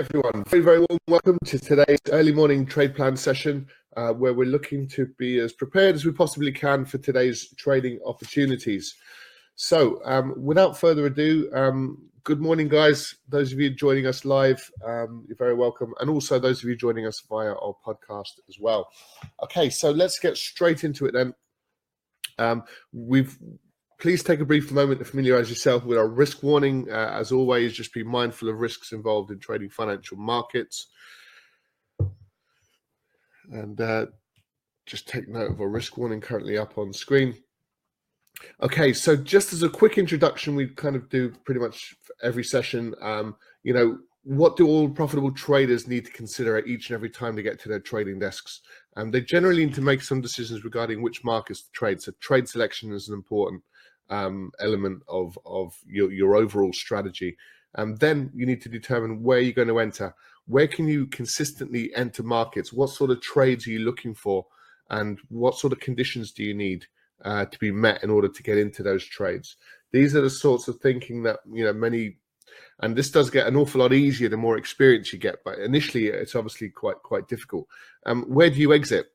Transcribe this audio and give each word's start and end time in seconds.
everyone. 0.00 0.42
Very, 0.44 0.62
very 0.62 0.78
warm 0.78 0.98
welcome 1.08 1.36
to 1.44 1.58
today's 1.58 1.98
early 2.10 2.32
morning 2.32 2.64
trade 2.64 2.94
plan 2.94 3.14
session, 3.18 3.66
uh, 3.98 4.14
where 4.14 4.32
we're 4.32 4.48
looking 4.48 4.88
to 4.88 5.04
be 5.18 5.38
as 5.38 5.52
prepared 5.52 5.94
as 5.94 6.06
we 6.06 6.10
possibly 6.10 6.50
can 6.50 6.86
for 6.86 6.96
today's 6.96 7.52
trading 7.58 8.00
opportunities. 8.06 8.94
So, 9.56 10.00
um, 10.06 10.32
without 10.42 10.78
further 10.78 11.04
ado, 11.04 11.50
um, 11.52 11.98
good 12.24 12.40
morning, 12.40 12.66
guys. 12.66 13.14
Those 13.28 13.52
of 13.52 13.60
you 13.60 13.68
joining 13.68 14.06
us 14.06 14.24
live, 14.24 14.70
um, 14.82 15.26
you're 15.28 15.36
very 15.36 15.52
welcome, 15.52 15.92
and 16.00 16.08
also 16.08 16.38
those 16.38 16.62
of 16.62 16.70
you 16.70 16.76
joining 16.76 17.06
us 17.06 17.22
via 17.28 17.52
our 17.52 17.76
podcast 17.86 18.40
as 18.48 18.56
well. 18.58 18.88
Okay, 19.42 19.68
so 19.68 19.90
let's 19.90 20.18
get 20.18 20.38
straight 20.38 20.82
into 20.82 21.04
it 21.04 21.12
then. 21.12 21.34
Um, 22.38 22.62
we've 22.94 23.36
Please 24.00 24.22
take 24.22 24.40
a 24.40 24.46
brief 24.46 24.72
moment 24.72 24.98
to 24.98 25.04
familiarize 25.04 25.50
yourself 25.50 25.84
with 25.84 25.98
our 25.98 26.08
risk 26.08 26.42
warning. 26.42 26.90
Uh, 26.90 27.10
as 27.12 27.32
always, 27.32 27.74
just 27.74 27.92
be 27.92 28.02
mindful 28.02 28.48
of 28.48 28.58
risks 28.58 28.92
involved 28.92 29.30
in 29.30 29.38
trading 29.38 29.68
financial 29.68 30.16
markets. 30.16 30.86
And 33.50 33.78
uh, 33.78 34.06
just 34.86 35.06
take 35.06 35.28
note 35.28 35.50
of 35.50 35.60
our 35.60 35.68
risk 35.68 35.98
warning 35.98 36.22
currently 36.22 36.56
up 36.56 36.78
on 36.78 36.94
screen. 36.94 37.36
Okay, 38.62 38.94
so 38.94 39.16
just 39.16 39.52
as 39.52 39.62
a 39.64 39.68
quick 39.68 39.98
introduction, 39.98 40.54
we 40.54 40.68
kind 40.68 40.96
of 40.96 41.10
do 41.10 41.30
pretty 41.44 41.60
much 41.60 41.94
every 42.22 42.44
session. 42.44 42.94
Um, 43.02 43.36
you 43.64 43.74
know, 43.74 43.98
what 44.22 44.56
do 44.56 44.66
all 44.66 44.88
profitable 44.88 45.32
traders 45.32 45.86
need 45.86 46.06
to 46.06 46.12
consider 46.12 46.56
at 46.56 46.66
each 46.66 46.88
and 46.88 46.94
every 46.94 47.10
time 47.10 47.36
they 47.36 47.42
get 47.42 47.60
to 47.60 47.68
their 47.68 47.80
trading 47.80 48.18
desks? 48.18 48.62
Um, 48.96 49.10
they 49.10 49.20
generally 49.20 49.66
need 49.66 49.74
to 49.74 49.82
make 49.82 50.00
some 50.00 50.22
decisions 50.22 50.64
regarding 50.64 51.02
which 51.02 51.22
markets 51.22 51.64
to 51.64 51.70
trade. 51.72 52.00
So 52.00 52.12
trade 52.18 52.48
selection 52.48 52.92
is 52.94 53.10
important 53.10 53.62
um, 54.10 54.50
element 54.60 55.02
of 55.08 55.38
of 55.46 55.74
your, 55.86 56.12
your 56.12 56.36
overall 56.36 56.72
strategy. 56.72 57.36
And 57.74 57.98
then 57.98 58.30
you 58.34 58.46
need 58.46 58.60
to 58.62 58.68
determine 58.68 59.22
where 59.22 59.38
you're 59.38 59.52
going 59.52 59.68
to 59.68 59.78
enter. 59.78 60.14
Where 60.46 60.66
can 60.66 60.88
you 60.88 61.06
consistently 61.06 61.94
enter 61.94 62.24
markets? 62.24 62.72
What 62.72 62.90
sort 62.90 63.10
of 63.10 63.20
trades 63.20 63.66
are 63.66 63.70
you 63.70 63.80
looking 63.80 64.14
for? 64.14 64.46
And 64.90 65.20
what 65.28 65.56
sort 65.56 65.72
of 65.72 65.78
conditions 65.78 66.32
do 66.32 66.42
you 66.42 66.52
need 66.52 66.86
uh, 67.24 67.44
to 67.44 67.58
be 67.60 67.70
met 67.70 68.02
in 68.02 68.10
order 68.10 68.28
to 68.28 68.42
get 68.42 68.58
into 68.58 68.82
those 68.82 69.04
trades? 69.04 69.56
These 69.92 70.16
are 70.16 70.20
the 70.20 70.30
sorts 70.30 70.66
of 70.66 70.80
thinking 70.80 71.22
that 71.22 71.38
you 71.50 71.64
know 71.64 71.72
many, 71.72 72.16
and 72.80 72.96
this 72.96 73.10
does 73.10 73.30
get 73.30 73.46
an 73.46 73.56
awful 73.56 73.80
lot 73.80 73.92
easier 73.92 74.28
the 74.28 74.36
more 74.36 74.58
experience 74.58 75.12
you 75.12 75.20
get. 75.20 75.44
But 75.44 75.60
initially, 75.60 76.06
it's 76.06 76.34
obviously 76.34 76.70
quite 76.70 76.96
quite 77.04 77.28
difficult. 77.28 77.68
Um, 78.06 78.24
where 78.24 78.50
do 78.50 78.56
you 78.56 78.72
exit? 78.72 79.06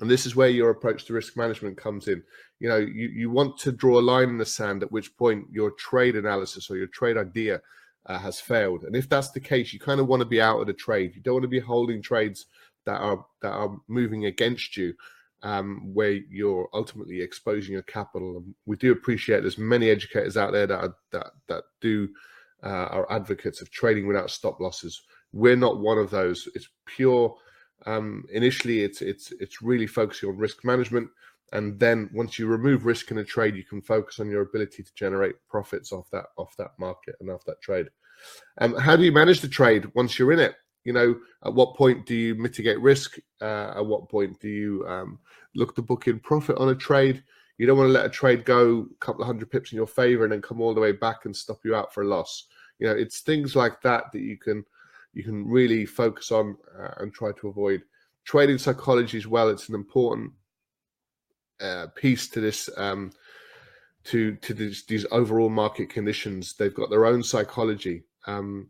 And 0.00 0.10
this 0.10 0.26
is 0.26 0.34
where 0.34 0.48
your 0.48 0.70
approach 0.70 1.04
to 1.04 1.12
risk 1.12 1.36
management 1.36 1.76
comes 1.76 2.08
in. 2.08 2.22
You 2.58 2.68
know, 2.68 2.78
you, 2.78 3.08
you 3.08 3.30
want 3.30 3.58
to 3.58 3.72
draw 3.72 4.00
a 4.00 4.02
line 4.02 4.30
in 4.30 4.38
the 4.38 4.46
sand 4.46 4.82
at 4.82 4.90
which 4.90 5.16
point 5.16 5.46
your 5.52 5.72
trade 5.72 6.16
analysis 6.16 6.70
or 6.70 6.76
your 6.76 6.86
trade 6.86 7.16
idea 7.16 7.60
uh, 8.06 8.18
has 8.18 8.40
failed. 8.40 8.84
And 8.84 8.96
if 8.96 9.08
that's 9.08 9.30
the 9.30 9.40
case, 9.40 9.72
you 9.72 9.80
kind 9.80 10.00
of 10.00 10.06
want 10.06 10.20
to 10.20 10.26
be 10.26 10.40
out 10.40 10.60
of 10.60 10.66
the 10.66 10.72
trade. 10.72 11.14
You 11.14 11.22
don't 11.22 11.34
want 11.34 11.44
to 11.44 11.48
be 11.48 11.60
holding 11.60 12.02
trades 12.02 12.46
that 12.86 13.00
are 13.00 13.24
that 13.40 13.52
are 13.52 13.76
moving 13.88 14.26
against 14.26 14.76
you, 14.76 14.94
um, 15.42 15.94
where 15.94 16.12
you're 16.12 16.68
ultimately 16.72 17.20
exposing 17.20 17.72
your 17.72 17.82
capital. 17.82 18.38
And 18.38 18.54
we 18.66 18.76
do 18.76 18.92
appreciate 18.92 19.40
there's 19.40 19.58
many 19.58 19.90
educators 19.90 20.36
out 20.36 20.52
there 20.52 20.66
that 20.66 20.78
are, 20.78 20.94
that 21.12 21.30
that 21.48 21.64
do 21.80 22.08
uh, 22.62 22.88
are 22.90 23.10
advocates 23.12 23.60
of 23.60 23.70
trading 23.70 24.06
without 24.06 24.30
stop 24.30 24.60
losses. 24.60 25.02
We're 25.32 25.56
not 25.56 25.80
one 25.80 25.98
of 25.98 26.10
those. 26.10 26.48
It's 26.54 26.68
pure 26.86 27.36
um, 27.86 28.24
initially, 28.32 28.80
it's 28.80 29.02
it's 29.02 29.32
it's 29.40 29.62
really 29.62 29.86
focusing 29.86 30.28
on 30.28 30.36
risk 30.36 30.64
management, 30.64 31.08
and 31.52 31.78
then 31.78 32.10
once 32.12 32.38
you 32.38 32.46
remove 32.46 32.84
risk 32.84 33.10
in 33.10 33.18
a 33.18 33.24
trade, 33.24 33.56
you 33.56 33.64
can 33.64 33.82
focus 33.82 34.20
on 34.20 34.30
your 34.30 34.42
ability 34.42 34.82
to 34.82 34.94
generate 34.94 35.36
profits 35.48 35.92
off 35.92 36.10
that 36.10 36.26
off 36.36 36.56
that 36.56 36.72
market 36.78 37.16
and 37.20 37.30
off 37.30 37.44
that 37.44 37.60
trade. 37.60 37.88
Um, 38.58 38.74
how 38.74 38.96
do 38.96 39.04
you 39.04 39.12
manage 39.12 39.40
the 39.40 39.48
trade 39.48 39.90
once 39.94 40.18
you're 40.18 40.32
in 40.32 40.38
it? 40.38 40.54
You 40.84 40.92
know, 40.92 41.16
at 41.44 41.54
what 41.54 41.76
point 41.76 42.06
do 42.06 42.14
you 42.14 42.34
mitigate 42.34 42.80
risk? 42.80 43.18
Uh, 43.40 43.74
at 43.76 43.86
what 43.86 44.08
point 44.08 44.38
do 44.40 44.48
you 44.48 44.84
um, 44.86 45.18
look 45.54 45.74
to 45.76 45.82
book 45.82 46.08
in 46.08 46.20
profit 46.20 46.58
on 46.58 46.68
a 46.68 46.74
trade? 46.74 47.22
You 47.58 47.66
don't 47.66 47.78
want 47.78 47.88
to 47.88 47.92
let 47.92 48.06
a 48.06 48.10
trade 48.10 48.44
go 48.44 48.86
a 48.90 49.04
couple 49.04 49.22
of 49.22 49.26
hundred 49.26 49.50
pips 49.50 49.72
in 49.72 49.76
your 49.76 49.86
favor 49.86 50.24
and 50.24 50.32
then 50.32 50.42
come 50.42 50.60
all 50.60 50.74
the 50.74 50.80
way 50.80 50.92
back 50.92 51.24
and 51.24 51.34
stop 51.34 51.58
you 51.64 51.74
out 51.74 51.94
for 51.94 52.02
a 52.02 52.06
loss. 52.06 52.48
You 52.78 52.88
know, 52.88 52.94
it's 52.94 53.20
things 53.20 53.54
like 53.54 53.80
that 53.82 54.10
that 54.12 54.20
you 54.20 54.36
can 54.36 54.64
you 55.14 55.22
can 55.22 55.48
really 55.48 55.86
focus 55.86 56.30
on 56.30 56.56
uh, 56.78 56.90
and 56.98 57.12
try 57.12 57.30
to 57.40 57.48
avoid. 57.48 57.82
Trading 58.24 58.58
psychology 58.58 59.18
as 59.18 59.26
well. 59.26 59.48
It's 59.48 59.68
an 59.68 59.74
important 59.74 60.32
uh, 61.60 61.86
piece 61.94 62.28
to 62.28 62.40
this 62.40 62.68
um, 62.76 63.12
to 64.04 64.34
to 64.36 64.54
this, 64.54 64.84
these 64.84 65.06
overall 65.10 65.48
market 65.48 65.90
conditions. 65.90 66.54
They've 66.54 66.74
got 66.74 66.90
their 66.90 67.06
own 67.06 67.22
psychology. 67.22 68.04
Um, 68.26 68.68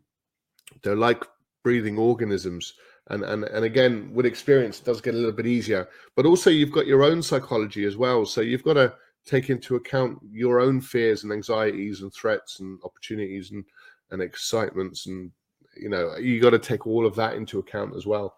they're 0.83 0.95
like 0.95 1.23
breathing 1.63 1.97
organisms, 1.97 2.73
and 3.07 3.23
and 3.23 3.45
and 3.45 3.65
again, 3.65 4.11
with 4.13 4.25
experience, 4.25 4.79
it 4.79 4.85
does 4.85 5.01
get 5.01 5.13
a 5.13 5.17
little 5.17 5.31
bit 5.31 5.47
easier. 5.47 5.87
But 6.15 6.25
also, 6.25 6.49
you've 6.49 6.71
got 6.71 6.87
your 6.87 7.03
own 7.03 7.21
psychology 7.21 7.85
as 7.85 7.97
well. 7.97 8.25
So 8.25 8.41
you've 8.41 8.63
got 8.63 8.73
to 8.73 8.93
take 9.25 9.49
into 9.49 9.75
account 9.75 10.19
your 10.31 10.59
own 10.59 10.79
fears 10.79 11.23
and 11.23 11.31
anxieties 11.31 12.01
and 12.01 12.13
threats 12.13 12.59
and 12.59 12.79
opportunities 12.83 13.51
and 13.51 13.65
and 14.11 14.21
excitements 14.21 15.07
and 15.07 15.31
you 15.75 15.89
know 15.89 16.15
you 16.17 16.41
got 16.41 16.51
to 16.51 16.59
take 16.59 16.87
all 16.87 17.05
of 17.05 17.15
that 17.15 17.35
into 17.35 17.59
account 17.59 17.95
as 17.95 18.05
well. 18.05 18.35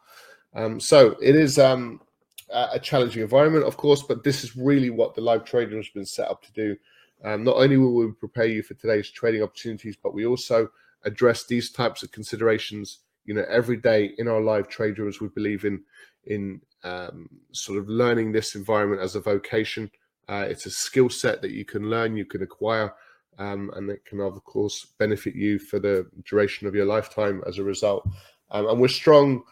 Um, 0.54 0.80
so 0.80 1.16
it 1.22 1.36
is 1.36 1.60
um, 1.60 2.02
a 2.50 2.80
challenging 2.80 3.22
environment 3.22 3.66
of 3.66 3.78
course 3.78 4.02
but 4.02 4.24
this 4.24 4.44
is 4.44 4.56
really 4.56 4.90
what 4.90 5.14
the 5.14 5.22
live 5.22 5.44
trader 5.44 5.76
has 5.76 5.90
been 5.90 6.06
set 6.06 6.30
up 6.30 6.42
to 6.44 6.54
do. 6.54 6.76
Um, 7.24 7.44
not 7.44 7.58
only 7.58 7.78
will 7.78 7.96
we 7.96 8.12
prepare 8.12 8.46
you 8.46 8.62
for 8.62 8.76
today's 8.76 9.10
trading 9.10 9.44
opportunities 9.44 9.98
but 10.02 10.14
we 10.14 10.26
also 10.26 10.70
address 11.04 11.46
these 11.46 11.72
types 11.72 12.04
of 12.04 12.12
considerations 12.12 13.00
you 13.26 13.34
know 13.34 13.46
every 13.50 13.78
day 13.78 14.14
in 14.18 14.28
our 14.28 14.42
live 14.42 14.68
traders 14.68 15.20
we 15.20 15.28
believe 15.28 15.66
in 15.66 15.84
in 16.26 16.62
um, 16.84 17.30
sort 17.52 17.78
of 17.78 17.90
learning 17.90 18.32
this 18.32 18.56
environment 18.56 19.02
as 19.02 19.16
a 19.16 19.22
vocation. 19.22 19.92
Uh, 20.30 20.46
it's 20.48 20.66
a 20.66 20.72
skill 20.72 21.10
set 21.10 21.42
that 21.42 21.52
you 21.52 21.66
can 21.66 21.90
learn 21.90 22.18
you 22.18 22.26
can 22.26 22.44
acquire 22.44 22.94
um, 23.38 23.72
and 23.76 23.90
it 23.90 24.06
can 24.06 24.20
of 24.20 24.44
course 24.44 24.88
benefit 24.98 25.36
you 25.36 25.60
for 25.60 25.80
the 25.80 26.08
duration 26.26 26.68
of 26.68 26.76
your 26.76 26.86
lifetime 26.86 27.42
as 27.48 27.58
a 27.58 27.64
result. 27.64 28.08
Um, 28.52 28.68
and 28.68 28.80
we're 28.80 28.88
strong, 28.88 29.44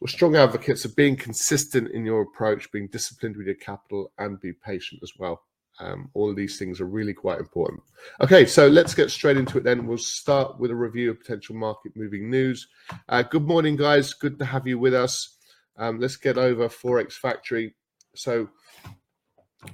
we're 0.00 0.08
strong 0.08 0.36
advocates 0.36 0.84
of 0.84 0.96
being 0.96 1.16
consistent 1.16 1.90
in 1.92 2.04
your 2.04 2.22
approach, 2.22 2.70
being 2.72 2.88
disciplined 2.88 3.36
with 3.36 3.46
your 3.46 3.56
capital, 3.56 4.12
and 4.18 4.40
be 4.40 4.52
patient 4.52 5.00
as 5.02 5.12
well. 5.18 5.42
Um, 5.80 6.10
all 6.14 6.28
of 6.28 6.36
these 6.36 6.58
things 6.58 6.80
are 6.80 6.86
really 6.86 7.14
quite 7.14 7.38
important. 7.38 7.82
Okay, 8.20 8.44
so 8.44 8.68
let's 8.68 8.94
get 8.94 9.10
straight 9.10 9.36
into 9.36 9.58
it 9.58 9.64
then. 9.64 9.86
We'll 9.86 9.98
start 9.98 10.58
with 10.58 10.70
a 10.70 10.74
review 10.74 11.10
of 11.10 11.20
potential 11.20 11.56
market 11.56 11.92
moving 11.96 12.30
news. 12.30 12.68
Uh, 13.08 13.22
good 13.22 13.46
morning, 13.46 13.76
guys. 13.76 14.12
Good 14.12 14.38
to 14.38 14.44
have 14.44 14.66
you 14.66 14.78
with 14.78 14.94
us. 14.94 15.38
Um, 15.78 15.98
let's 15.98 16.16
get 16.16 16.36
over 16.36 16.68
Forex 16.68 17.14
Factory. 17.14 17.74
So 18.14 18.48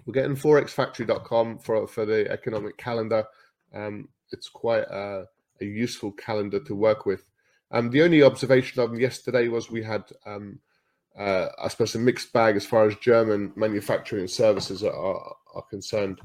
we're 0.07 0.15
getting 0.15 0.37
forexfactory.com 0.37 1.59
for, 1.59 1.87
for 1.89 2.07
the 2.07 2.31
economic 2.31 2.77
calendar. 2.77 3.25
Um, 3.75 4.09
it's 4.33 4.49
quite 4.49 4.85
a, 4.85 5.25
a, 5.61 5.65
useful 5.65 6.13
calendar 6.13 6.61
to 6.61 6.75
work 6.75 7.07
with. 7.07 7.31
Um, 7.71 7.91
the 7.91 8.03
only 8.03 8.23
observation 8.23 8.81
of 8.81 8.99
yesterday 8.99 9.49
was 9.49 9.71
we 9.71 9.83
had, 9.83 10.05
um, 10.27 10.59
uh, 11.19 11.49
I 11.63 11.69
suppose, 11.69 11.95
a 11.95 11.99
mixed 11.99 12.33
bag 12.33 12.57
as 12.57 12.67
far 12.67 12.87
as 12.87 12.95
German 12.97 13.53
manufacturing 13.57 14.21
and 14.21 14.31
services 14.31 14.83
are, 14.83 14.95
are, 14.95 15.37
are 15.55 15.63
concerned. 15.63 16.21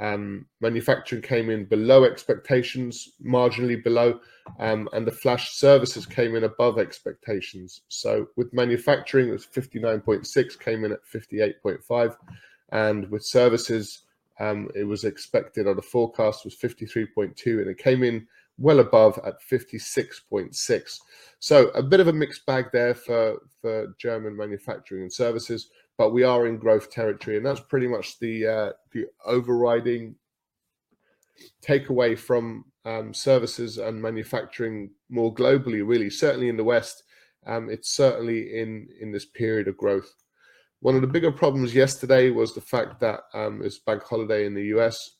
Um, 0.00 0.46
manufacturing 0.60 1.22
came 1.22 1.50
in 1.50 1.64
below 1.64 2.04
expectations, 2.04 3.14
marginally 3.24 3.82
below, 3.82 4.20
um, 4.60 4.88
and 4.92 5.06
the 5.06 5.12
flash 5.12 5.54
services 5.54 6.06
came 6.06 6.36
in 6.36 6.44
above 6.44 6.78
expectations. 6.78 7.82
So 7.88 8.28
with 8.36 8.52
manufacturing, 8.54 9.28
it 9.28 9.32
was 9.32 9.46
59.6, 9.46 10.60
came 10.60 10.84
in 10.84 10.92
at 10.92 11.04
58.5, 11.04 12.16
and 12.70 13.10
with 13.10 13.24
services, 13.24 14.02
um, 14.40 14.68
it 14.74 14.84
was 14.84 15.04
expected, 15.04 15.66
or 15.66 15.74
the 15.74 15.82
forecast 15.82 16.44
was 16.44 16.56
53.2, 16.56 17.60
and 17.60 17.68
it 17.68 17.78
came 17.78 18.02
in 18.02 18.26
well 18.58 18.80
above 18.80 19.18
at 19.24 19.40
56.6. 19.50 20.98
So 21.38 21.68
a 21.68 21.82
bit 21.82 22.00
of 22.00 22.08
a 22.08 22.12
mixed 22.12 22.44
bag 22.46 22.66
there 22.72 22.94
for, 22.94 23.38
for 23.60 23.94
German 23.98 24.36
manufacturing 24.36 25.02
and 25.02 25.12
services, 25.12 25.70
but 25.96 26.12
we 26.12 26.24
are 26.24 26.46
in 26.46 26.58
growth 26.58 26.90
territory, 26.90 27.36
and 27.36 27.46
that's 27.46 27.60
pretty 27.60 27.88
much 27.88 28.18
the 28.20 28.46
uh, 28.46 28.72
the 28.92 29.06
overriding 29.24 30.14
takeaway 31.62 32.16
from 32.18 32.64
um, 32.84 33.12
services 33.12 33.78
and 33.78 34.00
manufacturing 34.00 34.90
more 35.08 35.34
globally. 35.34 35.86
Really, 35.86 36.10
certainly 36.10 36.48
in 36.48 36.56
the 36.56 36.64
West, 36.64 37.02
um, 37.46 37.68
it's 37.68 37.94
certainly 37.94 38.58
in 38.60 38.88
in 39.00 39.12
this 39.12 39.24
period 39.24 39.66
of 39.66 39.76
growth. 39.76 40.14
One 40.80 40.94
of 40.94 41.00
the 41.00 41.08
bigger 41.08 41.32
problems 41.32 41.74
yesterday 41.74 42.30
was 42.30 42.54
the 42.54 42.60
fact 42.60 43.00
that 43.00 43.20
um, 43.34 43.62
it's 43.64 43.78
bank 43.78 44.02
holiday 44.02 44.46
in 44.46 44.54
the 44.54 44.66
US. 44.76 45.16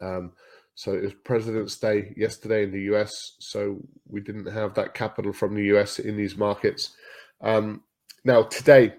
Um, 0.00 0.32
so 0.74 0.92
it 0.92 1.02
was 1.02 1.14
President's 1.24 1.76
Day 1.76 2.14
yesterday 2.16 2.62
in 2.62 2.70
the 2.70 2.82
US. 2.94 3.36
So 3.40 3.78
we 4.06 4.20
didn't 4.20 4.46
have 4.46 4.74
that 4.74 4.94
capital 4.94 5.32
from 5.32 5.54
the 5.54 5.64
US 5.76 5.98
in 5.98 6.16
these 6.16 6.36
markets. 6.36 6.94
Um, 7.40 7.82
now, 8.24 8.44
today, 8.44 8.94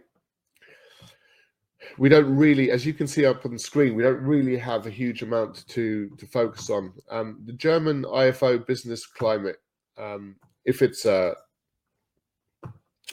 we 1.97 2.09
don't 2.09 2.35
really, 2.35 2.71
as 2.71 2.85
you 2.85 2.93
can 2.93 3.07
see 3.07 3.25
up 3.25 3.45
on 3.45 3.53
the 3.53 3.59
screen, 3.59 3.95
we 3.95 4.03
don't 4.03 4.21
really 4.21 4.57
have 4.57 4.85
a 4.85 4.91
huge 4.91 5.21
amount 5.21 5.65
to, 5.69 6.09
to 6.17 6.25
focus 6.27 6.69
on. 6.69 6.93
Um, 7.09 7.41
the 7.45 7.53
German 7.53 8.03
IFO 8.03 8.65
business 8.65 9.05
climate 9.05 9.57
um, 9.97 10.35
if 10.65 10.81
it's 10.81 11.05
uh, 11.05 11.33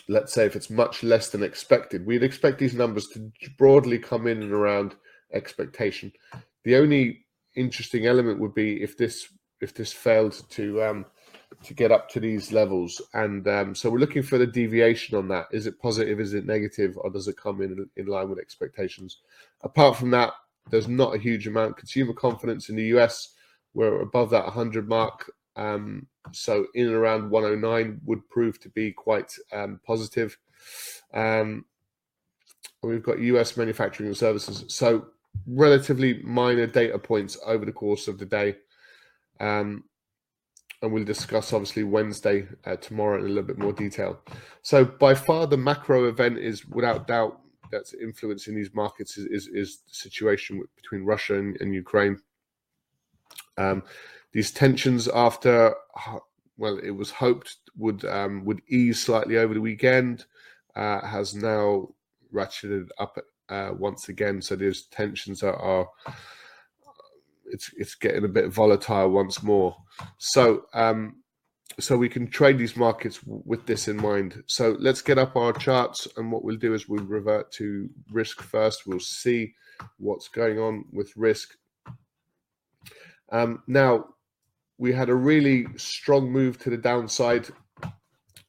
let's 0.08 0.32
say 0.32 0.46
if 0.46 0.56
it's 0.56 0.70
much 0.70 1.02
less 1.02 1.30
than 1.30 1.42
expected, 1.42 2.06
we'd 2.06 2.22
expect 2.22 2.58
these 2.58 2.74
numbers 2.74 3.08
to 3.08 3.30
broadly 3.58 3.98
come 3.98 4.26
in 4.26 4.42
and 4.42 4.52
around 4.52 4.94
expectation. 5.32 6.12
The 6.64 6.76
only 6.76 7.26
interesting 7.54 8.06
element 8.06 8.40
would 8.40 8.54
be 8.54 8.82
if 8.82 8.96
this 8.96 9.28
if 9.60 9.72
this 9.74 9.92
failed 9.92 10.42
to 10.50 10.82
um, 10.82 11.06
to 11.62 11.74
get 11.74 11.92
up 11.92 12.08
to 12.10 12.20
these 12.20 12.52
levels, 12.52 13.00
and 13.14 13.46
um, 13.48 13.74
so 13.74 13.88
we're 13.88 13.98
looking 13.98 14.22
for 14.22 14.38
the 14.38 14.46
deviation 14.46 15.16
on 15.16 15.28
that. 15.28 15.46
Is 15.52 15.66
it 15.66 15.80
positive? 15.80 16.20
Is 16.20 16.34
it 16.34 16.46
negative? 16.46 16.96
Or 16.98 17.10
does 17.10 17.28
it 17.28 17.36
come 17.36 17.62
in 17.62 17.88
in 17.96 18.06
line 18.06 18.28
with 18.28 18.38
expectations? 18.38 19.20
Apart 19.62 19.96
from 19.96 20.10
that, 20.10 20.32
there's 20.70 20.88
not 20.88 21.14
a 21.14 21.18
huge 21.18 21.46
amount. 21.46 21.76
Consumer 21.76 22.12
confidence 22.12 22.68
in 22.68 22.76
the 22.76 22.84
US, 22.96 23.34
we're 23.74 24.00
above 24.00 24.30
that 24.30 24.44
100 24.44 24.88
mark. 24.88 25.30
Um, 25.56 26.06
so 26.32 26.66
in 26.74 26.86
and 26.86 26.94
around 26.94 27.30
109 27.30 28.00
would 28.04 28.28
prove 28.28 28.60
to 28.60 28.68
be 28.68 28.92
quite 28.92 29.34
um, 29.52 29.80
positive. 29.86 30.36
Um, 31.14 31.64
we've 32.82 33.02
got 33.02 33.18
US 33.18 33.56
manufacturing 33.56 34.08
and 34.08 34.16
services. 34.16 34.64
So 34.68 35.06
relatively 35.46 36.22
minor 36.22 36.66
data 36.66 36.98
points 36.98 37.38
over 37.44 37.64
the 37.64 37.72
course 37.72 38.08
of 38.08 38.18
the 38.18 38.26
day. 38.26 38.56
Um, 39.40 39.84
and 40.82 40.92
we'll 40.92 41.04
discuss 41.04 41.52
obviously 41.52 41.84
Wednesday 41.84 42.46
uh, 42.64 42.76
tomorrow 42.76 43.18
in 43.18 43.24
a 43.24 43.28
little 43.28 43.42
bit 43.42 43.58
more 43.58 43.72
detail. 43.72 44.20
So 44.62 44.84
by 44.84 45.14
far 45.14 45.46
the 45.46 45.56
macro 45.56 46.08
event 46.08 46.38
is 46.38 46.66
without 46.66 47.06
doubt 47.06 47.40
that's 47.72 47.94
influencing 47.94 48.54
these 48.54 48.74
markets 48.74 49.16
is, 49.16 49.26
is, 49.26 49.48
is 49.48 49.78
the 49.88 49.94
situation 49.94 50.62
between 50.76 51.04
Russia 51.04 51.38
and, 51.38 51.60
and 51.60 51.74
Ukraine. 51.74 52.18
Um, 53.58 53.82
these 54.36 54.50
tensions 54.50 55.08
after 55.08 55.74
well, 56.58 56.76
it 56.76 56.90
was 56.90 57.10
hoped 57.10 57.56
would 57.78 58.04
um, 58.04 58.44
would 58.44 58.60
ease 58.68 59.02
slightly 59.02 59.38
over 59.38 59.54
the 59.54 59.62
weekend, 59.62 60.26
uh, 60.74 61.00
has 61.06 61.34
now 61.34 61.88
ratcheted 62.34 62.88
up 62.98 63.16
uh, 63.48 63.70
once 63.78 64.10
again. 64.10 64.42
So 64.42 64.54
these 64.54 64.88
tensions 64.90 65.42
are, 65.42 65.56
are, 65.56 65.88
it's 67.46 67.70
it's 67.78 67.94
getting 67.94 68.26
a 68.26 68.28
bit 68.28 68.52
volatile 68.52 69.08
once 69.08 69.42
more. 69.42 69.74
So 70.18 70.66
um, 70.74 71.22
so 71.80 71.96
we 71.96 72.10
can 72.10 72.28
trade 72.28 72.58
these 72.58 72.76
markets 72.76 73.20
with 73.24 73.64
this 73.64 73.88
in 73.88 73.96
mind. 73.96 74.42
So 74.44 74.76
let's 74.78 75.00
get 75.00 75.16
up 75.16 75.34
our 75.34 75.54
charts, 75.54 76.08
and 76.18 76.30
what 76.30 76.44
we'll 76.44 76.56
do 76.56 76.74
is 76.74 76.90
we'll 76.90 77.06
revert 77.06 77.52
to 77.52 77.88
risk 78.12 78.42
first. 78.42 78.86
We'll 78.86 79.00
see 79.00 79.54
what's 79.96 80.28
going 80.28 80.58
on 80.58 80.84
with 80.92 81.16
risk. 81.16 81.56
Um, 83.32 83.62
now 83.66 84.04
we 84.78 84.92
had 84.92 85.08
a 85.08 85.14
really 85.14 85.66
strong 85.76 86.30
move 86.30 86.58
to 86.58 86.70
the 86.70 86.76
downside. 86.76 87.48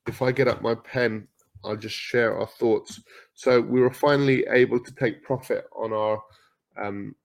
If 0.07 0.21
I 0.21 0.31
get 0.31 0.47
up 0.47 0.61
my 0.61 0.75
pen, 0.75 1.27
I'll 1.63 1.75
just 1.75 1.95
share 1.95 2.37
our 2.37 2.47
thoughts. 2.47 3.01
So 3.33 3.61
we 3.61 3.81
were 3.81 3.93
finally 3.93 4.45
able 4.49 4.79
to 4.79 4.95
take 4.95 5.23
profit 5.23 5.65
on 5.75 5.93
our 5.93 6.21
um, 6.81 7.15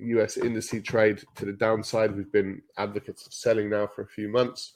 US 0.00 0.36
indice 0.36 0.84
trade 0.84 1.22
to 1.36 1.44
the 1.44 1.52
downside. 1.52 2.16
We've 2.16 2.32
been 2.32 2.62
advocates 2.76 3.26
of 3.26 3.32
selling 3.32 3.70
now 3.70 3.86
for 3.86 4.02
a 4.02 4.08
few 4.08 4.28
months. 4.28 4.74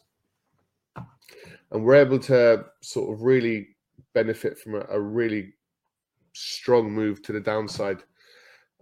And 0.96 1.84
we're 1.84 1.96
able 1.96 2.18
to 2.20 2.64
sort 2.82 3.12
of 3.12 3.22
really 3.22 3.68
benefit 4.12 4.58
from 4.58 4.74
a, 4.74 4.86
a 4.90 5.00
really 5.00 5.54
strong 6.32 6.90
move 6.90 7.22
to 7.22 7.32
the 7.32 7.40
downside. 7.40 8.02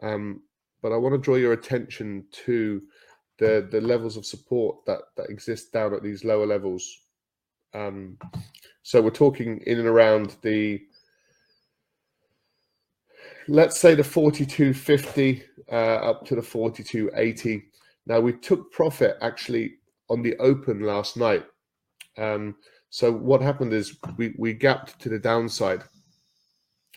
Um, 0.02 0.42
but 0.82 0.92
I 0.92 0.96
want 0.96 1.14
to 1.14 1.18
draw 1.18 1.36
your 1.36 1.52
attention 1.52 2.24
to 2.44 2.80
the 3.38 3.68
the 3.70 3.80
levels 3.80 4.16
of 4.16 4.26
support 4.26 4.84
that 4.86 5.00
that 5.16 5.30
exist 5.30 5.72
down 5.72 5.94
at 5.94 6.02
these 6.02 6.24
lower 6.24 6.46
levels. 6.46 7.02
Um, 7.74 8.18
so 8.82 9.00
we're 9.00 9.10
talking 9.10 9.60
in 9.66 9.78
and 9.78 9.88
around 9.88 10.36
the 10.42 10.80
let's 13.46 13.78
say 13.78 13.94
the 13.94 14.04
4250 14.04 15.42
uh, 15.70 15.74
up 15.74 16.26
to 16.26 16.34
the 16.34 16.42
4280. 16.42 17.64
Now 18.06 18.20
we 18.20 18.32
took 18.32 18.70
profit 18.72 19.16
actually 19.22 19.76
on 20.10 20.22
the 20.22 20.36
open 20.38 20.80
last 20.80 21.16
night. 21.16 21.46
Um, 22.16 22.56
so 22.90 23.12
what 23.12 23.40
happened 23.40 23.72
is 23.72 23.98
we 24.16 24.34
we 24.38 24.52
gapped 24.52 24.98
to 25.00 25.08
the 25.08 25.18
downside. 25.18 25.82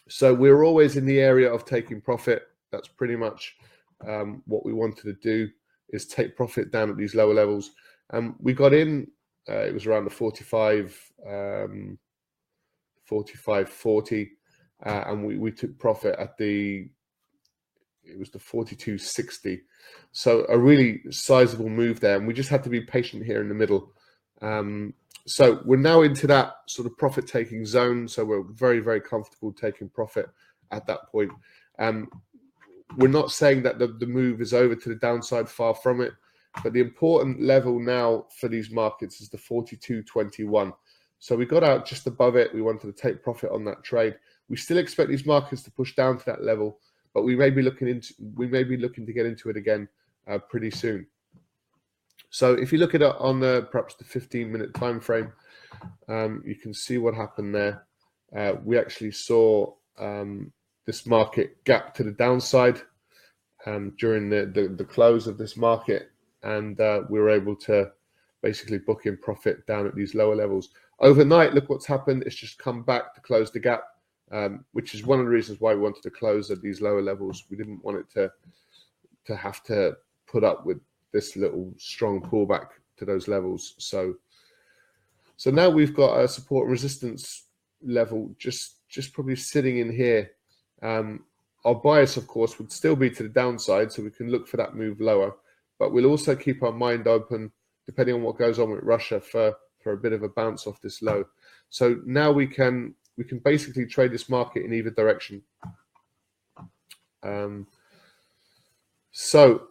So 0.09 0.33
we're 0.33 0.63
always 0.63 0.97
in 0.97 1.05
the 1.05 1.19
area 1.19 1.51
of 1.51 1.65
taking 1.65 2.01
profit. 2.01 2.43
That's 2.71 2.87
pretty 2.87 3.15
much 3.15 3.55
um, 4.07 4.41
what 4.45 4.65
we 4.65 4.73
wanted 4.73 5.03
to 5.03 5.13
do 5.13 5.49
is 5.91 6.05
take 6.05 6.35
profit 6.35 6.71
down 6.71 6.89
at 6.89 6.97
these 6.97 7.15
lower 7.15 7.33
levels. 7.33 7.71
And 8.11 8.35
we 8.39 8.53
got 8.53 8.73
in, 8.73 9.07
uh, 9.49 9.59
it 9.59 9.73
was 9.73 9.85
around 9.85 10.05
the 10.05 10.09
45, 10.09 10.97
um, 11.27 11.97
45, 13.05 13.69
40, 13.69 14.31
uh, 14.85 15.03
and 15.07 15.25
we, 15.25 15.37
we 15.37 15.51
took 15.51 15.77
profit 15.77 16.15
at 16.17 16.37
the, 16.37 16.89
it 18.03 18.17
was 18.17 18.29
the 18.29 18.39
42.60. 18.39 19.59
So 20.11 20.45
a 20.49 20.57
really 20.57 21.01
sizable 21.09 21.69
move 21.69 21.99
there. 21.99 22.17
And 22.17 22.27
we 22.27 22.33
just 22.33 22.49
had 22.49 22.63
to 22.63 22.69
be 22.69 22.81
patient 22.81 23.25
here 23.25 23.41
in 23.41 23.49
the 23.49 23.55
middle. 23.55 23.93
Um, 24.41 24.93
so 25.27 25.61
we're 25.65 25.77
now 25.77 26.01
into 26.01 26.27
that 26.27 26.55
sort 26.67 26.87
of 26.87 26.97
profit 26.97 27.27
taking 27.27 27.65
zone. 27.65 28.07
So 28.07 28.25
we're 28.25 28.43
very, 28.43 28.79
very 28.79 29.01
comfortable 29.01 29.53
taking 29.53 29.89
profit 29.89 30.27
at 30.71 30.87
that 30.87 31.07
point. 31.11 31.31
Um, 31.79 32.09
we're 32.97 33.07
not 33.07 33.31
saying 33.31 33.63
that 33.63 33.79
the, 33.79 33.87
the 33.87 34.05
move 34.05 34.41
is 34.41 34.53
over 34.53 34.75
to 34.75 34.89
the 34.89 34.95
downside, 34.95 35.49
far 35.49 35.73
from 35.75 36.01
it. 36.01 36.13
But 36.63 36.73
the 36.73 36.81
important 36.81 37.41
level 37.41 37.79
now 37.79 38.25
for 38.37 38.49
these 38.49 38.71
markets 38.71 39.21
is 39.21 39.29
the 39.29 39.37
42.21. 39.37 40.73
So 41.19 41.35
we 41.35 41.45
got 41.45 41.63
out 41.63 41.85
just 41.85 42.07
above 42.07 42.35
it. 42.35 42.53
We 42.53 42.61
wanted 42.61 42.87
to 42.87 43.01
take 43.01 43.23
profit 43.23 43.51
on 43.51 43.63
that 43.65 43.83
trade. 43.83 44.17
We 44.49 44.57
still 44.57 44.77
expect 44.77 45.09
these 45.09 45.25
markets 45.25 45.61
to 45.63 45.71
push 45.71 45.95
down 45.95 46.17
to 46.17 46.25
that 46.25 46.43
level, 46.43 46.79
but 47.13 47.23
we 47.23 47.35
may 47.35 47.51
be 47.51 47.61
looking 47.61 47.87
into 47.87 48.13
we 48.35 48.47
may 48.47 48.63
be 48.63 48.75
looking 48.75 49.05
to 49.05 49.13
get 49.13 49.25
into 49.25 49.49
it 49.49 49.55
again 49.55 49.87
uh, 50.27 50.39
pretty 50.39 50.71
soon. 50.71 51.07
So 52.31 52.53
if 52.53 52.73
you 52.73 52.79
look 52.79 52.95
at 52.95 53.01
it 53.01 53.15
on 53.19 53.39
the 53.39 53.67
perhaps 53.71 53.95
the 53.95 54.03
15 54.03 54.51
minute 54.51 54.73
time 54.73 54.99
frame, 54.99 55.31
um, 56.09 56.41
you 56.45 56.55
can 56.55 56.73
see 56.73 56.97
what 56.97 57.13
happened 57.13 57.53
there. 57.53 57.85
Uh, 58.35 58.53
we 58.63 58.77
actually 58.77 59.11
saw 59.11 59.73
um, 59.99 60.51
this 60.85 61.05
market 61.05 61.63
gap 61.63 61.93
to 61.95 62.03
the 62.03 62.11
downside 62.11 62.81
um, 63.65 63.93
during 63.99 64.29
the, 64.29 64.51
the, 64.53 64.67
the, 64.67 64.83
close 64.83 65.27
of 65.27 65.37
this 65.37 65.55
market. 65.55 66.11
And 66.43 66.79
uh, 66.81 67.03
we 67.09 67.19
were 67.19 67.29
able 67.29 67.55
to 67.57 67.91
basically 68.41 68.79
book 68.79 69.05
in 69.05 69.17
profit 69.17 69.65
down 69.67 69.85
at 69.85 69.95
these 69.95 70.15
lower 70.15 70.35
levels. 70.35 70.69
Overnight, 70.99 71.53
look 71.53 71.69
what's 71.69 71.85
happened. 71.85 72.23
It's 72.25 72.35
just 72.35 72.57
come 72.57 72.83
back 72.83 73.13
to 73.13 73.21
close 73.21 73.51
the 73.51 73.59
gap, 73.59 73.83
um, 74.31 74.65
which 74.71 74.95
is 74.95 75.05
one 75.05 75.19
of 75.19 75.25
the 75.25 75.31
reasons 75.31 75.61
why 75.61 75.73
we 75.73 75.81
wanted 75.81 76.03
to 76.03 76.09
close 76.09 76.49
at 76.49 76.61
these 76.61 76.81
lower 76.81 77.01
levels. 77.01 77.43
We 77.49 77.57
didn't 77.57 77.83
want 77.83 77.97
it 77.97 78.09
to 78.13 78.31
to 79.25 79.35
have 79.35 79.61
to 79.63 79.95
put 80.27 80.43
up 80.43 80.65
with 80.65 80.79
this 81.11 81.35
little 81.35 81.71
strong 81.77 82.21
pullback 82.21 82.69
to 82.97 83.05
those 83.05 83.27
levels. 83.27 83.75
So, 83.77 84.15
so 85.37 85.51
now 85.51 85.69
we've 85.69 85.93
got 85.93 86.19
a 86.19 86.27
support 86.27 86.67
resistance 86.67 87.45
level 87.83 88.33
just 88.37 88.87
just 88.89 89.13
probably 89.13 89.35
sitting 89.35 89.79
in 89.79 89.91
here 89.91 90.31
um, 90.81 91.25
our 91.63 91.75
bias, 91.75 92.17
of 92.17 92.27
course, 92.27 92.57
would 92.57 92.71
still 92.71 92.95
be 92.95 93.09
to 93.11 93.23
the 93.23 93.29
downside, 93.29 93.91
so 93.91 94.01
we 94.01 94.09
can 94.09 94.31
look 94.31 94.47
for 94.47 94.57
that 94.57 94.75
move 94.75 94.99
lower. 94.99 95.35
But 95.79 95.93
we'll 95.93 96.05
also 96.05 96.35
keep 96.35 96.63
our 96.63 96.71
mind 96.71 97.07
open, 97.07 97.51
depending 97.85 98.15
on 98.15 98.23
what 98.23 98.37
goes 98.37 98.59
on 98.59 98.71
with 98.71 98.83
Russia, 98.83 99.19
for 99.19 99.53
for 99.83 99.93
a 99.93 99.97
bit 99.97 100.13
of 100.13 100.23
a 100.23 100.29
bounce 100.29 100.67
off 100.67 100.81
this 100.81 101.01
low. 101.01 101.25
So 101.69 101.99
now 102.05 102.31
we 102.31 102.47
can 102.47 102.95
we 103.17 103.23
can 103.23 103.39
basically 103.39 103.85
trade 103.85 104.11
this 104.11 104.29
market 104.29 104.65
in 104.65 104.73
either 104.73 104.91
direction. 104.91 105.41
Um, 107.23 107.67
so 109.11 109.67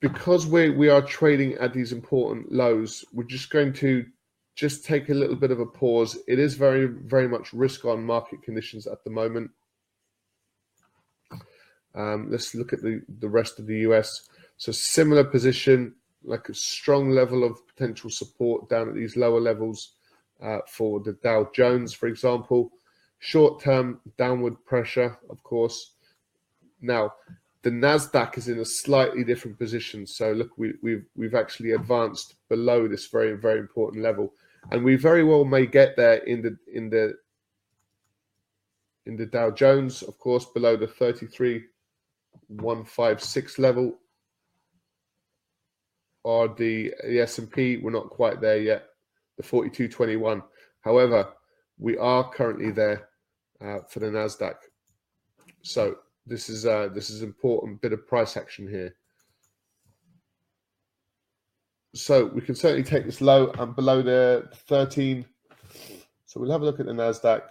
because 0.00 0.46
we 0.46 0.70
we 0.70 0.88
are 0.88 1.02
trading 1.02 1.54
at 1.54 1.72
these 1.72 1.92
important 1.92 2.52
lows, 2.52 3.04
we're 3.12 3.24
just 3.24 3.50
going 3.50 3.72
to 3.74 4.04
just 4.54 4.84
take 4.84 5.08
a 5.08 5.14
little 5.14 5.36
bit 5.36 5.50
of 5.50 5.60
a 5.60 5.66
pause. 5.66 6.18
It 6.28 6.38
is 6.38 6.54
very, 6.54 6.86
very 6.86 7.28
much 7.28 7.52
risk 7.52 7.84
on 7.84 8.04
market 8.04 8.42
conditions 8.42 8.86
at 8.86 9.02
the 9.04 9.10
moment. 9.10 9.50
Um, 11.94 12.28
let's 12.30 12.54
look 12.54 12.72
at 12.72 12.82
the, 12.82 13.02
the 13.20 13.28
rest 13.28 13.58
of 13.58 13.66
the 13.66 13.78
US. 13.78 14.28
So 14.56 14.72
similar 14.72 15.24
position, 15.24 15.94
like 16.22 16.48
a 16.48 16.54
strong 16.54 17.10
level 17.10 17.44
of 17.44 17.66
potential 17.66 18.10
support 18.10 18.68
down 18.68 18.88
at 18.88 18.94
these 18.94 19.16
lower 19.16 19.40
levels 19.40 19.94
uh, 20.42 20.58
for 20.68 21.00
the 21.00 21.12
Dow 21.22 21.50
Jones, 21.54 21.92
for 21.92 22.06
example. 22.06 22.70
Short-term 23.18 24.00
downward 24.18 24.64
pressure, 24.64 25.18
of 25.30 25.42
course. 25.42 25.92
Now, 26.80 27.12
the 27.62 27.70
Nasdaq 27.70 28.36
is 28.36 28.48
in 28.48 28.58
a 28.58 28.64
slightly 28.64 29.24
different 29.24 29.58
position. 29.58 30.06
So 30.06 30.32
look, 30.32 30.50
we, 30.58 30.74
we've 30.82 31.06
we've 31.16 31.34
actually 31.34 31.72
advanced 31.72 32.34
below 32.50 32.86
this 32.86 33.06
very 33.06 33.32
very 33.32 33.58
important 33.58 34.02
level 34.02 34.34
and 34.70 34.84
we 34.84 34.96
very 34.96 35.24
well 35.24 35.44
may 35.44 35.66
get 35.66 35.96
there 35.96 36.16
in 36.24 36.42
the 36.42 36.56
in 36.72 36.90
the 36.90 37.14
in 39.06 39.16
the 39.16 39.26
Dow 39.26 39.50
Jones, 39.50 40.02
of 40.02 40.18
course, 40.18 40.46
below 40.46 40.76
the 40.76 40.86
33,156 40.86 43.58
level. 43.58 43.98
are 46.24 46.48
the 46.48 46.92
the 47.06 47.20
S&P. 47.20 47.78
We're 47.78 47.90
not 47.90 48.10
quite 48.10 48.40
there 48.40 48.58
yet, 48.58 48.86
the 49.36 49.42
4221. 49.42 50.42
However, 50.80 51.28
we 51.78 51.96
are 51.98 52.30
currently 52.30 52.70
there 52.70 53.08
uh, 53.60 53.80
for 53.88 54.00
the 54.00 54.06
Nasdaq. 54.06 54.56
So 55.62 55.96
this 56.26 56.48
is 56.48 56.66
uh, 56.66 56.88
this 56.94 57.10
is 57.10 57.22
important 57.22 57.80
bit 57.80 57.92
of 57.92 58.06
price 58.06 58.36
action 58.36 58.68
here. 58.68 58.94
So 61.94 62.26
we 62.26 62.40
can 62.40 62.56
certainly 62.56 62.82
take 62.82 63.06
this 63.06 63.20
low 63.20 63.52
and 63.58 63.76
below 63.76 64.02
the 64.02 64.48
13. 64.66 65.24
So 66.26 66.40
we'll 66.40 66.50
have 66.50 66.62
a 66.62 66.64
look 66.64 66.80
at 66.80 66.86
the 66.86 66.92
Nasdaq 66.92 67.42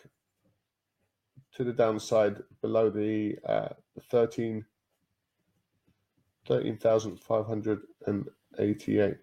to 1.56 1.64
the 1.64 1.72
downside 1.72 2.44
below 2.62 2.90
the 2.90 3.38
uh, 3.48 3.70
13 4.10 4.66
13,588. 6.46 9.16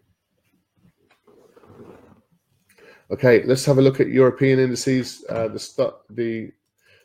Okay, 3.11 3.43
let's 3.45 3.67
have 3.67 3.77
a 3.77 3.83
look 3.83 4.01
at 4.01 4.09
European 4.09 4.59
indices. 4.59 5.23
Uh, 5.29 5.49
the 5.49 5.95
the 6.11 6.51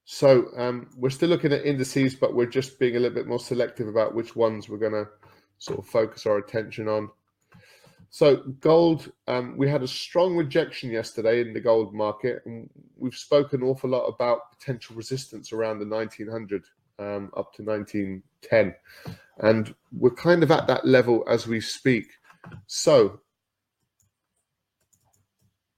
So 0.05 0.49
um, 0.57 0.91
we're 0.97 1.11
still 1.11 1.29
looking 1.29 1.53
at 1.53 1.65
indices, 1.65 2.17
but 2.17 2.35
we're 2.35 2.47
just 2.47 2.81
being 2.81 2.97
a 2.97 3.01
little 3.01 3.15
bit 3.15 3.29
more 3.29 3.39
selective 3.39 3.87
about 3.87 4.17
which 4.17 4.35
ones 4.35 4.69
we're 4.69 4.79
going 4.79 4.93
to 4.93 5.07
sort 5.59 5.79
of 5.79 5.87
focus 5.87 6.27
our 6.27 6.39
attention 6.39 6.89
on. 6.89 7.09
So 8.13 8.37
gold, 8.61 9.11
um, 9.27 9.57
we 9.57 9.71
had 9.71 9.83
a 9.83 9.89
strong 9.89 10.37
rejection 10.37 10.91
yesterday 10.91 11.41
in 11.41 11.55
the 11.55 11.61
gold 11.61 11.95
market, 11.95 12.43
and 12.45 12.69
we've 12.99 13.17
spoken 13.17 13.63
an 13.63 13.67
awful 13.67 13.89
lot 13.89 14.05
about 14.05 14.51
potential 14.53 14.95
resistance 14.95 15.51
around 15.51 15.79
the 15.79 15.87
1900 15.87 16.63
um, 16.99 17.31
up 17.35 17.55
to 17.55 17.63
1910, 17.63 18.75
and 19.39 19.75
we're 19.97 20.11
kind 20.11 20.43
of 20.43 20.51
at 20.51 20.67
that 20.67 20.85
level 20.85 21.25
as 21.27 21.47
we 21.47 21.59
speak. 21.59 22.11
So 22.67 23.19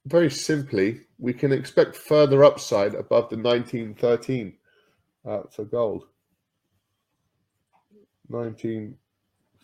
very 0.07 0.29
simply, 0.29 1.03
we 1.19 1.33
can 1.33 1.53
expect 1.53 1.95
further 1.95 2.43
upside 2.43 2.97
above 2.97 3.31
the 3.31 3.37
1913 3.37 4.55
uh, 5.25 5.43
for 5.53 5.65
gold. 5.65 6.07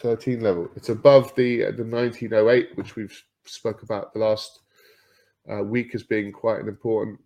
1913 0.04 0.40
level. 0.40 0.71
It's 0.76 0.88
above 0.88 1.35
the 1.37 1.66
uh, 1.66 1.71
the 1.73 1.85
1908, 1.85 2.76
which 2.76 2.97
we've 2.97 3.23
spoke 3.45 3.83
about 3.83 4.12
the 4.12 4.21
last 4.21 4.61
uh, 5.50 5.62
week 5.62 5.95
as 5.95 6.02
being 6.02 6.33
quite 6.33 6.61
an 6.61 6.69
important. 6.69 7.21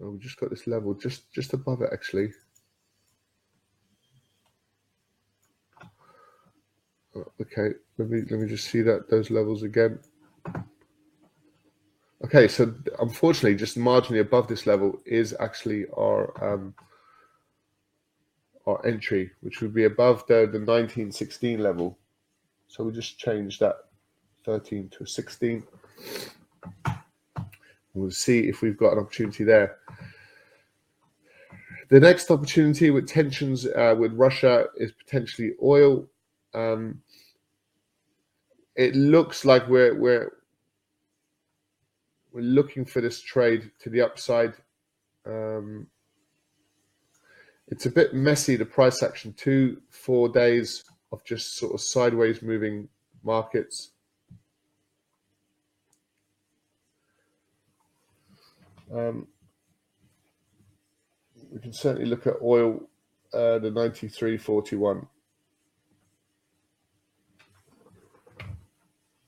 Oh, 0.00 0.10
we 0.10 0.18
just 0.18 0.38
got 0.38 0.50
this 0.50 0.66
level 0.66 0.94
just 0.94 1.32
just 1.32 1.52
above 1.52 1.82
it 1.82 1.90
actually. 1.92 2.32
Oh, 7.16 7.24
okay, 7.40 7.74
let 7.98 8.08
me 8.08 8.22
let 8.30 8.40
me 8.40 8.48
just 8.48 8.68
see 8.70 8.82
that 8.82 9.08
those 9.08 9.30
levels 9.30 9.62
again. 9.62 9.98
Okay, 12.24 12.48
so 12.48 12.74
unfortunately, 13.00 13.54
just 13.54 13.76
marginally 13.76 14.20
above 14.20 14.48
this 14.48 14.66
level 14.66 14.98
is 15.04 15.34
actually 15.40 15.84
our 15.96 16.32
um, 16.42 16.74
our 18.66 18.84
entry, 18.86 19.30
which 19.40 19.60
would 19.60 19.74
be 19.74 19.84
above 19.84 20.26
the, 20.26 20.34
the 20.34 20.58
1916 20.58 21.58
level. 21.60 21.98
So 22.68 22.84
we 22.84 22.92
just 22.92 23.18
change 23.18 23.58
that 23.58 23.76
13 24.44 24.90
to 24.98 25.06
16. 25.06 25.62
We'll 27.94 28.10
see 28.10 28.40
if 28.48 28.62
we've 28.62 28.76
got 28.76 28.92
an 28.92 28.98
opportunity 28.98 29.44
there. 29.44 29.78
The 31.90 32.00
next 32.00 32.30
opportunity 32.30 32.90
with 32.90 33.06
tensions 33.06 33.66
uh, 33.66 33.94
with 33.96 34.12
Russia 34.14 34.66
is 34.76 34.92
potentially 34.92 35.52
oil. 35.62 36.08
Um, 36.54 37.00
it 38.74 38.96
looks 38.96 39.44
like 39.44 39.68
we're 39.68 39.94
we're 39.94 40.32
we're 42.32 42.40
looking 42.40 42.84
for 42.84 43.00
this 43.00 43.20
trade 43.20 43.70
to 43.80 43.90
the 43.90 44.00
upside. 44.00 44.54
Um, 45.24 45.86
it's 47.68 47.86
a 47.86 47.90
bit 47.90 48.14
messy, 48.14 48.56
the 48.56 48.64
price 48.64 49.02
action, 49.02 49.34
two, 49.36 49.80
four 49.88 50.28
days 50.28 50.84
of 51.12 51.24
just 51.24 51.56
sort 51.56 51.74
of 51.74 51.80
sideways 51.80 52.42
moving 52.42 52.88
markets. 53.22 53.90
Um, 58.92 59.26
we 61.50 61.58
can 61.60 61.72
certainly 61.72 62.06
look 62.06 62.26
at 62.26 62.34
oil, 62.42 62.80
uh, 63.32 63.58
the 63.58 63.70
93.41. 63.70 65.06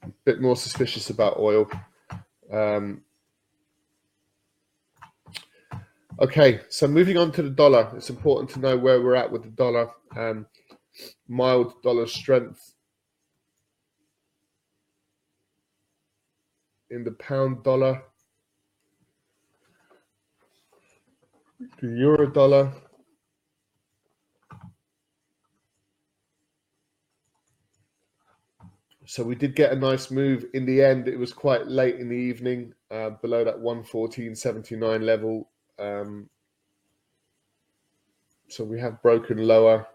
A 0.02 0.08
bit 0.24 0.40
more 0.40 0.56
suspicious 0.56 1.08
about 1.10 1.38
oil. 1.38 1.68
Um, 2.52 3.02
okay, 6.20 6.60
so 6.68 6.86
moving 6.86 7.16
on 7.16 7.32
to 7.32 7.42
the 7.42 7.50
dollar, 7.50 7.92
it's 7.96 8.10
important 8.10 8.50
to 8.50 8.60
know 8.60 8.76
where 8.76 9.00
we're 9.00 9.14
at 9.14 9.30
with 9.30 9.42
the 9.42 9.50
dollar. 9.50 9.90
Um, 10.16 10.46
mild 11.28 11.82
dollar 11.82 12.06
strength 12.06 12.74
in 16.90 17.04
the 17.04 17.12
pound 17.12 17.62
dollar, 17.62 18.02
the 21.80 21.88
euro 21.88 22.30
dollar. 22.30 22.72
so 29.06 29.22
we 29.22 29.36
did 29.36 29.54
get 29.54 29.72
a 29.72 29.76
nice 29.76 30.10
move 30.10 30.44
in 30.52 30.66
the 30.66 30.82
end. 30.82 31.06
It 31.06 31.16
was 31.16 31.32
quite 31.32 31.68
late 31.68 31.96
in 31.96 32.08
the 32.08 32.16
evening, 32.16 32.74
uh, 32.90 33.10
below 33.10 33.44
that 33.44 33.56
114.79 33.56 35.02
level. 35.02 35.48
Um, 35.78 36.28
so 38.48 38.64
we 38.64 38.80
have 38.80 39.02
broken 39.02 39.38
lower. 39.38 39.86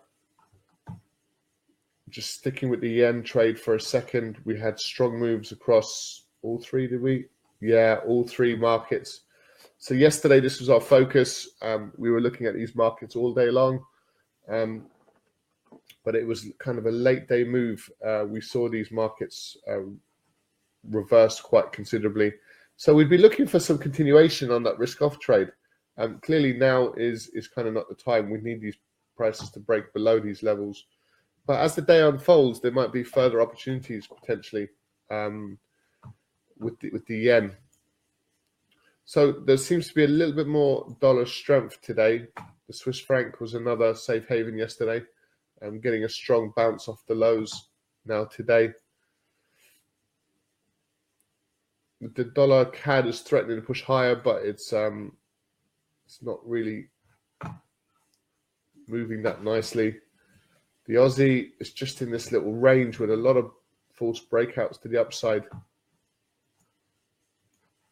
Just 2.09 2.33
sticking 2.33 2.69
with 2.69 2.81
the 2.81 2.89
yen 2.89 3.23
trade 3.23 3.59
for 3.59 3.75
a 3.75 3.81
second, 3.81 4.37
we 4.43 4.59
had 4.59 4.79
strong 4.79 5.17
moves 5.17 5.51
across 5.51 6.25
all 6.41 6.59
three, 6.59 6.87
did 6.87 7.01
we? 7.01 7.25
Yeah, 7.61 7.99
all 8.05 8.27
three 8.27 8.55
markets. 8.55 9.21
So 9.77 9.93
yesterday, 9.93 10.39
this 10.39 10.59
was 10.59 10.69
our 10.69 10.81
focus. 10.81 11.49
Um, 11.61 11.93
we 11.97 12.11
were 12.11 12.21
looking 12.21 12.47
at 12.47 12.53
these 12.53 12.75
markets 12.75 13.15
all 13.15 13.33
day 13.33 13.49
long. 13.49 13.83
Um, 14.49 14.85
but 16.03 16.15
it 16.15 16.25
was 16.25 16.47
kind 16.59 16.77
of 16.77 16.85
a 16.85 16.91
late 16.91 17.27
day 17.27 17.43
move. 17.43 17.89
Uh, 18.05 18.25
we 18.27 18.41
saw 18.41 18.69
these 18.69 18.91
markets 18.91 19.57
uh, 19.69 19.81
reverse 20.89 21.39
quite 21.39 21.71
considerably. 21.71 22.33
So 22.75 22.93
we'd 22.93 23.09
be 23.09 23.17
looking 23.17 23.47
for 23.47 23.59
some 23.59 23.77
continuation 23.77 24.51
on 24.51 24.63
that 24.63 24.79
risk 24.79 25.01
off 25.01 25.19
trade. 25.19 25.51
Um, 26.01 26.19
clearly 26.21 26.53
now 26.53 26.93
is 26.93 27.29
is 27.29 27.47
kind 27.47 27.67
of 27.67 27.73
not 27.73 27.89
the 27.89 27.95
time. 27.95 28.29
We 28.29 28.39
need 28.39 28.61
these 28.61 28.77
prices 29.15 29.49
to 29.51 29.59
break 29.59 29.93
below 29.93 30.19
these 30.19 30.41
levels 30.41 30.85
but 31.47 31.59
as 31.59 31.75
the 31.75 31.81
day 31.81 32.01
unfolds, 32.01 32.59
there 32.59 32.71
might 32.71 32.93
be 32.93 33.03
further 33.03 33.41
opportunities 33.41 34.07
potentially 34.07 34.69
um, 35.09 35.57
with 36.59 36.79
the, 36.79 36.91
with 36.91 37.05
the 37.07 37.17
yen. 37.17 37.55
So 39.05 39.31
there 39.31 39.57
seems 39.57 39.87
to 39.89 39.95
be 39.95 40.03
a 40.03 40.07
little 40.07 40.35
bit 40.35 40.47
more 40.47 40.95
dollar 41.01 41.25
strength 41.25 41.81
today. 41.81 42.27
The 42.67 42.73
Swiss 42.73 42.99
franc 42.99 43.39
was 43.41 43.55
another 43.55 43.95
safe 43.95 44.27
haven 44.27 44.57
yesterday, 44.57 45.03
um, 45.61 45.81
getting 45.81 46.03
a 46.03 46.09
strong 46.09 46.53
bounce 46.55 46.87
off 46.87 47.05
the 47.07 47.15
lows 47.15 47.69
now 48.05 48.25
today. 48.25 48.71
The 51.99 52.23
dollar 52.23 52.65
CAD 52.65 53.07
is 53.07 53.21
threatening 53.21 53.57
to 53.57 53.61
push 53.61 53.83
higher, 53.83 54.15
but 54.15 54.43
it's 54.43 54.73
um, 54.73 55.17
it's 56.11 56.21
not 56.21 56.45
really 56.45 56.89
moving 58.89 59.23
that 59.23 59.45
nicely. 59.45 59.95
The 60.85 60.95
Aussie 60.95 61.51
is 61.61 61.71
just 61.71 62.01
in 62.01 62.11
this 62.11 62.33
little 62.33 62.51
range 62.51 62.99
with 62.99 63.11
a 63.11 63.15
lot 63.15 63.37
of 63.37 63.51
false 63.93 64.19
breakouts 64.19 64.81
to 64.81 64.89
the 64.89 64.99
upside. 64.99 65.45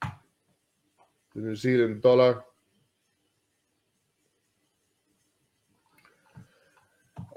The 0.01 0.11
New 1.35 1.55
Zealand 1.55 2.01
dollar. 2.01 2.43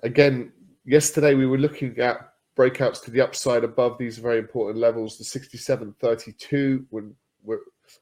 Again, 0.02 0.52
yesterday 0.84 1.34
we 1.34 1.46
were 1.46 1.58
looking 1.58 1.96
at 2.00 2.32
breakouts 2.58 3.00
to 3.04 3.12
the 3.12 3.20
upside 3.20 3.62
above 3.62 3.98
these 3.98 4.18
very 4.18 4.40
important 4.40 4.80
levels, 4.80 5.16
the 5.16 5.22
67.32. 5.22 6.86
When 6.90 7.14
we're, 7.44 7.60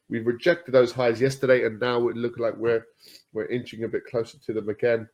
we 0.09 0.19
rejected 0.19 0.73
those 0.73 0.91
highs 0.91 1.21
yesterday, 1.21 1.65
and 1.65 1.79
now 1.79 2.07
it 2.07 2.15
looks 2.15 2.39
like 2.39 2.55
we're 2.57 2.85
we're 3.33 3.47
inching 3.47 3.83
a 3.83 3.87
bit 3.87 4.05
closer 4.05 4.37
to 4.45 4.53
them 4.53 4.69
again. 4.69 5.07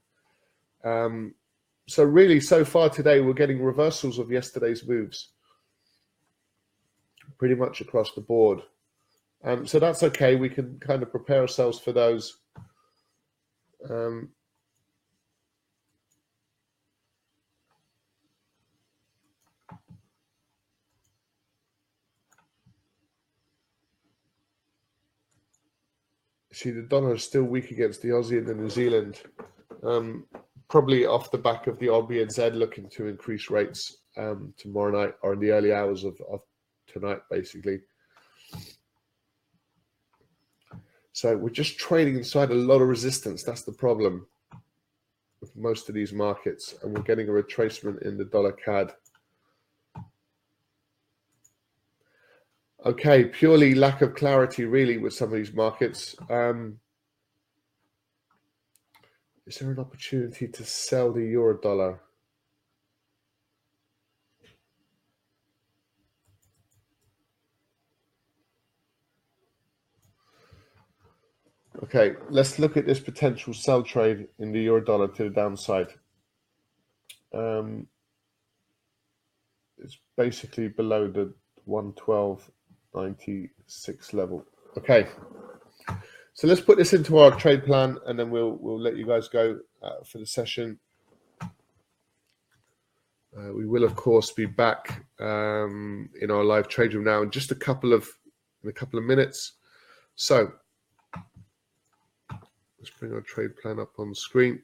Um, 0.84 1.36
so 1.88 2.04
really, 2.04 2.40
so 2.40 2.66
far 2.66 2.90
today, 2.90 3.22
we're 3.22 3.34
getting 3.34 3.62
reversals 3.62 4.20
of 4.20 4.32
yesterday's 4.32 4.88
moves, 4.88 5.30
pretty 7.38 7.56
much 7.56 7.82
across 7.82 8.14
the 8.14 8.22
board. 8.22 8.62
Um, 9.44 9.66
so 9.66 9.80
that's 9.80 10.04
okay. 10.04 10.36
We 10.36 10.50
can 10.50 10.80
kind 10.80 11.04
of 11.04 11.12
prepare 11.12 11.42
ourselves 11.42 11.80
for 11.80 11.92
those. 11.92 12.38
Um, 13.90 14.30
see, 26.58 26.72
the 26.72 26.82
dollar 26.82 27.16
is 27.16 27.24
still 27.24 27.44
weak 27.44 27.72
against 27.72 28.02
the 28.02 28.10
Aussie 28.10 28.38
and 28.38 28.48
the 28.48 28.56
New 28.56 28.70
Zealand. 28.70 29.22
Um, 29.84 30.26
probably 30.70 31.06
off 31.06 31.32
the 31.32 31.38
back 31.38 31.68
of 31.68 31.80
the 31.80 31.88
RBNZ 31.88 32.56
looking 32.56 32.90
to 32.90 33.08
increase 33.08 33.50
rates 33.50 33.98
um, 34.18 34.54
tomorrow 34.58 34.92
night 34.92 35.14
or 35.22 35.34
in 35.34 35.40
the 35.40 35.52
early 35.52 35.74
hours 35.74 36.04
of, 36.04 36.20
of 36.30 36.42
tonight, 36.88 37.20
basically. 37.30 37.82
So 41.14 41.36
we're 41.38 41.50
just 41.50 41.78
trading 41.78 42.16
inside 42.16 42.52
a 42.52 42.56
lot 42.56 42.82
of 42.82 42.88
resistance. 42.88 43.44
That's 43.44 43.64
the 43.64 43.72
problem 43.72 44.28
with 45.42 45.56
most 45.56 45.90
of 45.90 45.96
these 45.96 46.14
markets, 46.14 46.76
and 46.82 46.94
we're 46.94 47.04
getting 47.04 47.30
a 47.30 47.32
retracement 47.32 48.02
in 48.04 48.18
the 48.18 48.26
dollar 48.26 48.52
CAD. 48.52 48.94
Okay, 52.86 53.26
purely 53.26 53.74
lack 53.74 54.02
of 54.02 54.14
clarity, 54.16 54.66
really, 54.66 54.98
with 54.98 55.14
some 55.14 55.30
of 55.30 55.36
these 55.36 55.54
markets. 55.54 56.16
Um, 56.30 56.80
is 59.48 59.58
there 59.58 59.72
an 59.72 59.80
opportunity 59.80 60.48
to 60.48 60.64
sell 60.64 61.12
the 61.12 61.26
euro 61.26 61.58
dollar? 61.60 62.00
Okay, 71.84 72.16
let's 72.30 72.60
look 72.60 72.78
at 72.78 72.86
this 72.86 73.00
potential 73.00 73.54
sell 73.54 73.84
trade 73.84 74.28
in 74.40 74.52
the 74.52 74.62
euro 74.62 74.84
dollar 74.84 75.08
to 75.10 75.24
the 75.24 75.30
downside. 75.30 75.94
Um, 77.34 77.88
it's 79.78 79.98
basically 80.16 80.70
below 80.70 81.08
the 81.08 81.34
112.96 82.98 84.14
level. 84.14 84.46
Okay. 84.78 85.08
So 86.34 86.48
let's 86.48 86.62
put 86.62 86.78
this 86.78 86.94
into 86.94 87.18
our 87.18 87.32
trade 87.32 87.66
plan, 87.66 87.98
and 88.06 88.18
then 88.18 88.30
we'll 88.30 88.58
we'll 88.60 88.80
let 88.80 88.96
you 88.96 89.06
guys 89.06 89.28
go 89.28 89.60
uh, 89.82 90.04
for 90.06 90.20
the 90.20 90.26
session. 90.26 90.78
Uh, 93.38 93.54
we 93.54 93.66
will, 93.66 93.84
of 93.84 93.96
course, 93.96 94.32
be 94.32 94.46
back 94.46 95.04
um, 95.20 96.10
in 96.22 96.32
our 96.32 96.44
live 96.44 96.68
trade 96.68 96.94
room 96.94 97.04
now 97.04 97.22
in 97.22 97.30
just 97.30 97.52
a 97.52 97.56
couple 97.56 97.94
of 97.94 98.08
in 98.64 98.70
a 98.70 98.74
couple 98.74 98.98
of 99.00 99.06
minutes. 99.06 99.54
So 100.16 100.52
let's 102.80 102.90
bring 103.00 103.14
our 103.14 103.22
trade 103.22 103.56
plan 103.58 103.80
up 103.80 103.92
on 104.00 104.14
screen. 104.14 104.62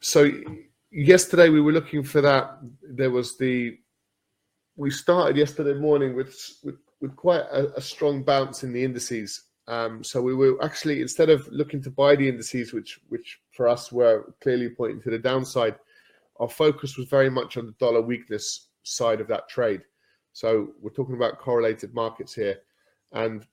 So 0.00 0.30
yesterday 0.90 1.48
we 1.48 1.60
were 1.60 1.72
looking 1.72 2.02
for 2.02 2.20
that. 2.20 2.58
There 2.82 3.10
was 3.10 3.36
the 3.36 3.78
we 4.78 4.90
started 4.90 5.36
yesterday 5.36 5.74
morning 5.74 6.14
with 6.14 6.34
with 6.62 6.76
with 7.00 7.14
quite 7.16 7.42
a, 7.52 7.76
a 7.76 7.80
strong 7.80 8.22
bounce 8.22 8.62
in 8.62 8.72
the 8.72 8.82
indices. 8.82 9.42
Um, 9.66 10.02
so 10.02 10.22
we 10.22 10.34
were 10.34 10.56
actually 10.64 11.02
instead 11.02 11.28
of 11.28 11.46
looking 11.48 11.82
to 11.82 11.90
buy 11.90 12.16
the 12.16 12.28
indices, 12.28 12.72
which 12.72 13.00
which 13.08 13.40
for 13.52 13.68
us 13.68 13.92
were 13.92 14.32
clearly 14.40 14.70
pointing 14.70 15.02
to 15.02 15.10
the 15.10 15.18
downside, 15.18 15.74
our 16.38 16.48
focus 16.48 16.96
was 16.96 17.08
very 17.08 17.28
much 17.28 17.56
on 17.56 17.66
the 17.66 17.72
dollar 17.72 18.00
weakness 18.00 18.68
side 18.84 19.20
of 19.20 19.28
that 19.28 19.48
trade. 19.48 19.82
So 20.32 20.68
we're 20.80 20.90
talking 20.90 21.16
about 21.16 21.40
correlated 21.40 21.92
markets 21.92 22.32
here, 22.32 22.58
and 23.12 23.44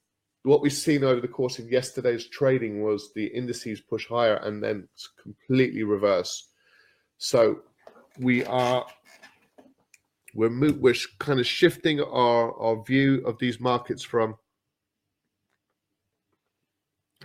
what 0.43 0.61
we've 0.61 0.71
seen 0.71 1.03
over 1.03 1.19
the 1.19 1.27
course 1.27 1.57
of 1.57 1.71
yesterday's 1.71 2.27
trading 2.27 2.83
was 2.83 3.11
the 3.13 3.25
indices 3.25 3.81
push 3.81 4.07
higher 4.07 4.35
and 4.35 4.63
then 4.63 4.88
completely 5.21 5.81
reverse. 5.81 6.49
So 7.17 7.61
we 8.19 8.45
are 8.45 8.85
we're 10.36 10.74
we're 10.74 10.95
kind 11.19 11.39
of 11.39 11.48
shifting 11.48 12.00
our 12.02 12.54
our 12.60 12.84
view 12.84 13.26
of 13.26 13.39
these 13.39 13.60
markets 13.60 14.04
from 14.04 14.36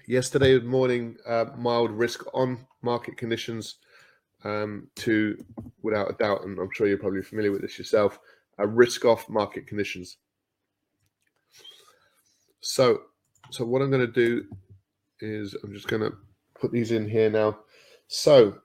yesterday 0.07 0.59
morning 0.61 1.17
uh, 1.27 1.47
mild 1.59 1.91
risk 1.91 2.25
on 2.33 2.67
market 2.83 3.17
conditions 3.19 3.77
um, 4.45 4.89
to 4.97 5.37
without 5.83 6.11
a 6.11 6.15
doubt 6.15 6.45
and 6.45 6.59
i'm 6.59 6.71
sure 6.73 6.87
you're 6.87 6.97
probably 6.97 7.21
familiar 7.21 7.53
with 7.53 7.61
this 7.61 7.77
yourself 7.77 8.19
uh, 8.61 8.67
risk 8.67 9.05
off 9.05 9.29
market 9.29 9.67
conditions. 9.67 10.19
So 12.61 13.03
so 13.51 13.65
what 13.65 13.83
i'm 13.83 13.91
going 13.91 14.07
to 14.07 14.13
do 14.13 14.45
is 15.21 15.57
i'm 15.65 15.73
just 15.73 15.89
going 15.89 16.03
to 16.03 16.13
put 16.55 16.71
these 16.71 16.93
in 16.93 17.09
here 17.09 17.31
now. 17.31 17.59
So 18.09 18.59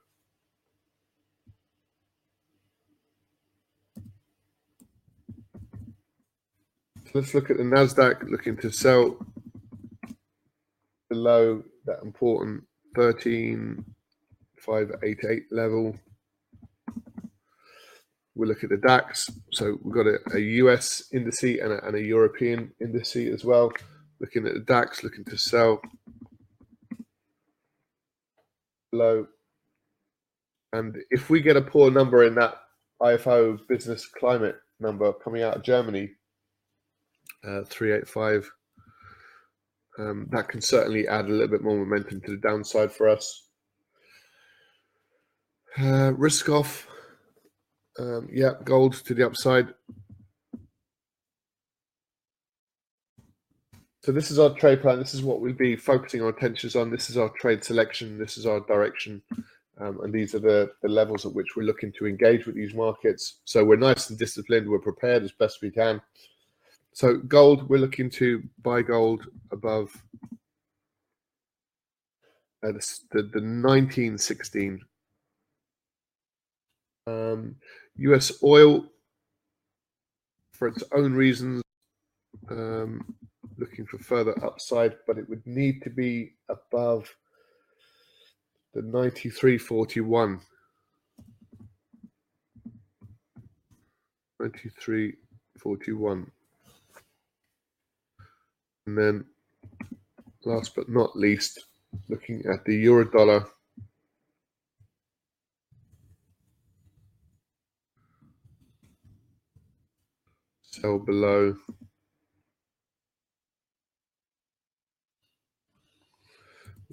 let's 7.16 7.34
look 7.34 7.48
at 7.48 7.56
the 7.56 7.62
Nasdaq 7.62 8.28
looking 8.30 8.58
to 8.58 8.70
sell 8.70 9.16
below 11.08 11.62
that 11.86 12.02
important 12.02 12.64
13588 12.94 15.42
level. 15.50 15.96
We'll 18.34 18.50
look 18.50 18.64
at 18.64 18.70
the 18.70 18.76
DAX. 18.76 19.30
So 19.52 19.78
we've 19.82 19.94
got 19.94 20.06
a, 20.06 20.18
a 20.34 20.38
US 20.38 21.04
indice 21.14 21.64
and 21.64 21.72
a, 21.72 21.82
and 21.86 21.96
a 21.96 22.02
European 22.02 22.74
indice 22.82 23.32
as 23.32 23.46
well. 23.46 23.72
Looking 24.20 24.46
at 24.46 24.52
the 24.52 24.60
DAX, 24.60 25.02
looking 25.02 25.24
to 25.24 25.38
sell 25.38 25.80
below. 28.92 29.26
And 30.74 30.98
if 31.10 31.30
we 31.30 31.40
get 31.40 31.56
a 31.56 31.62
poor 31.62 31.90
number 31.90 32.24
in 32.24 32.34
that 32.34 32.56
IFO 33.00 33.58
business 33.68 34.04
climate 34.04 34.56
number 34.80 35.14
coming 35.14 35.42
out 35.42 35.56
of 35.56 35.62
Germany, 35.62 36.10
uh, 37.46 37.62
385. 37.68 38.50
Um, 39.98 40.26
that 40.30 40.48
can 40.48 40.60
certainly 40.60 41.08
add 41.08 41.26
a 41.26 41.28
little 41.28 41.48
bit 41.48 41.62
more 41.62 41.76
momentum 41.76 42.20
to 42.22 42.32
the 42.32 42.36
downside 42.36 42.92
for 42.92 43.08
us. 43.08 43.48
Uh, 45.78 46.12
risk 46.14 46.48
off. 46.48 46.86
Um, 47.98 48.28
yeah, 48.30 48.52
gold 48.64 48.94
to 49.04 49.14
the 49.14 49.26
upside. 49.26 49.68
So 54.02 54.12
this 54.12 54.30
is 54.30 54.38
our 54.38 54.50
trade 54.50 54.82
plan. 54.82 54.98
This 54.98 55.14
is 55.14 55.22
what 55.22 55.40
we'll 55.40 55.52
be 55.52 55.74
focusing 55.74 56.22
our 56.22 56.28
attentions 56.28 56.76
on. 56.76 56.90
This 56.90 57.10
is 57.10 57.16
our 57.16 57.30
trade 57.40 57.64
selection. 57.64 58.18
This 58.18 58.38
is 58.38 58.46
our 58.46 58.60
direction. 58.60 59.20
Um, 59.78 60.00
and 60.02 60.12
these 60.12 60.34
are 60.34 60.38
the, 60.38 60.70
the 60.82 60.88
levels 60.88 61.26
at 61.26 61.34
which 61.34 61.56
we're 61.56 61.64
looking 61.64 61.92
to 61.98 62.06
engage 62.06 62.46
with 62.46 62.54
these 62.54 62.72
markets. 62.72 63.40
So 63.44 63.64
we're 63.64 63.76
nice 63.76 64.08
and 64.08 64.18
disciplined. 64.18 64.68
We're 64.68 64.78
prepared 64.78 65.22
as 65.24 65.32
best 65.32 65.58
we 65.60 65.70
can. 65.70 66.00
So 66.96 67.18
gold, 67.18 67.68
we're 67.68 67.76
looking 67.76 68.08
to 68.12 68.42
buy 68.62 68.80
gold 68.80 69.26
above 69.52 69.90
uh, 72.64 72.72
the, 72.72 72.98
the, 73.10 73.22
the 73.22 73.42
1916 73.42 74.80
Um, 77.06 77.56
US 77.96 78.42
oil, 78.42 78.86
for 80.54 80.68
its 80.68 80.82
own 80.92 81.12
reasons, 81.12 81.60
um, 82.48 83.14
looking 83.58 83.84
for 83.84 83.98
further 83.98 84.34
upside, 84.42 84.96
but 85.06 85.18
it 85.18 85.28
would 85.28 85.46
need 85.46 85.82
to 85.82 85.90
be 85.90 86.32
above 86.48 87.14
the 88.72 88.80
93.41. 88.80 90.40
93.41. 94.40 96.30
And 98.86 98.96
then 98.96 99.24
last 100.44 100.76
but 100.76 100.88
not 100.88 101.16
least, 101.16 101.58
looking 102.08 102.44
at 102.46 102.64
the 102.64 102.76
euro 102.76 103.04
dollar. 103.04 103.44
Sell 110.62 111.00
below 111.00 111.56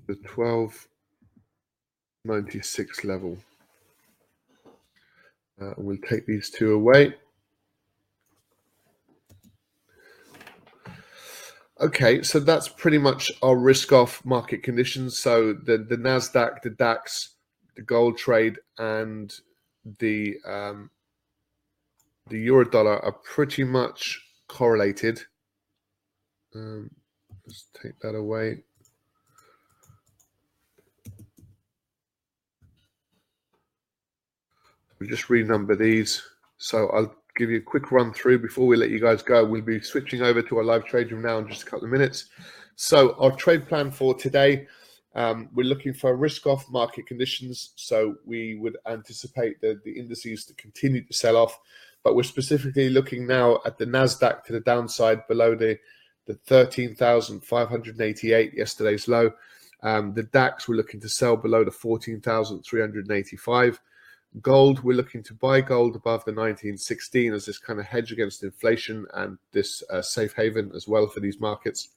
the 0.07 0.15
1296 0.35 3.05
level. 3.05 3.37
Uh, 5.61 5.73
we'll 5.77 5.97
take 5.97 6.25
these 6.25 6.49
two 6.49 6.73
away. 6.73 7.13
Okay, 11.83 12.23
so 12.23 12.39
that's 12.39 12.69
pretty 12.69 12.97
much 12.97 13.29
our 13.41 13.57
risk 13.57 13.91
off 13.91 14.23
market 14.23 14.63
conditions. 14.63 15.19
So 15.19 15.51
the, 15.51 15.77
the 15.77 15.97
NASDAQ, 15.97 16.61
the 16.61 16.69
DAX, 16.69 17.31
the 17.75 17.81
gold 17.81 18.17
trade, 18.17 18.57
and 18.77 19.33
the 19.99 20.37
um, 20.47 20.91
the 22.29 22.39
euro 22.39 22.63
dollar 22.63 23.03
are 23.03 23.11
pretty 23.11 23.65
much 23.65 24.21
correlated. 24.47 25.23
Um, 26.55 26.89
let's 27.45 27.65
take 27.73 27.99
that 27.99 28.15
away. 28.15 28.63
We 34.99 35.07
just 35.09 35.27
renumber 35.27 35.77
these. 35.77 36.23
So 36.57 36.87
I'll 36.91 37.13
give 37.35 37.49
you 37.49 37.57
a 37.57 37.61
quick 37.61 37.91
run 37.91 38.13
through 38.13 38.39
before 38.39 38.67
we 38.67 38.77
let 38.77 38.89
you 38.89 38.99
guys 38.99 39.21
go. 39.21 39.43
We'll 39.43 39.61
be 39.61 39.81
switching 39.81 40.21
over 40.21 40.41
to 40.41 40.57
our 40.57 40.63
live 40.63 40.85
trade 40.85 41.11
room 41.11 41.23
now 41.23 41.39
in 41.39 41.47
just 41.47 41.63
a 41.63 41.65
couple 41.65 41.85
of 41.85 41.91
minutes. 41.91 42.27
So 42.75 43.15
our 43.19 43.31
trade 43.31 43.67
plan 43.67 43.91
for 43.91 44.13
today, 44.13 44.67
um, 45.15 45.49
we're 45.53 45.63
looking 45.63 45.93
for 45.93 46.11
a 46.11 46.15
risk 46.15 46.47
off 46.47 46.69
market 46.69 47.07
conditions. 47.07 47.71
So 47.75 48.15
we 48.25 48.55
would 48.55 48.77
anticipate 48.87 49.61
the, 49.61 49.79
the 49.83 49.91
indices 49.91 50.45
to 50.45 50.53
continue 50.55 51.05
to 51.05 51.13
sell 51.13 51.37
off, 51.37 51.59
but 52.03 52.15
we're 52.15 52.23
specifically 52.23 52.89
looking 52.89 53.27
now 53.27 53.59
at 53.65 53.77
the 53.77 53.85
NASDAQ 53.85 54.43
to 54.45 54.53
the 54.53 54.61
downside 54.61 55.27
below 55.27 55.53
the, 55.55 55.77
the 56.25 56.33
13,588 56.33 58.53
yesterday's 58.55 59.07
low. 59.07 59.31
Um, 59.83 60.13
the 60.13 60.23
DAX, 60.23 60.67
we're 60.67 60.75
looking 60.75 61.01
to 61.01 61.09
sell 61.09 61.35
below 61.35 61.65
the 61.65 61.71
14,385. 61.71 63.79
Gold, 64.41 64.83
we're 64.83 64.97
looking 64.97 65.21
to 65.23 65.33
buy 65.33 65.61
gold 65.61 65.95
above 65.95 66.25
the 66.25 66.31
1916 66.31 67.33
as 67.33 67.45
this 67.45 67.59
kind 67.59 67.79
of 67.79 67.85
hedge 67.85 68.11
against 68.11 68.43
inflation 68.43 69.05
and 69.13 69.37
this 69.51 69.83
uh, 69.91 70.01
safe 70.01 70.33
haven 70.33 70.71
as 70.75 70.87
well 70.87 71.07
for 71.07 71.19
these 71.19 71.39
markets. 71.39 71.89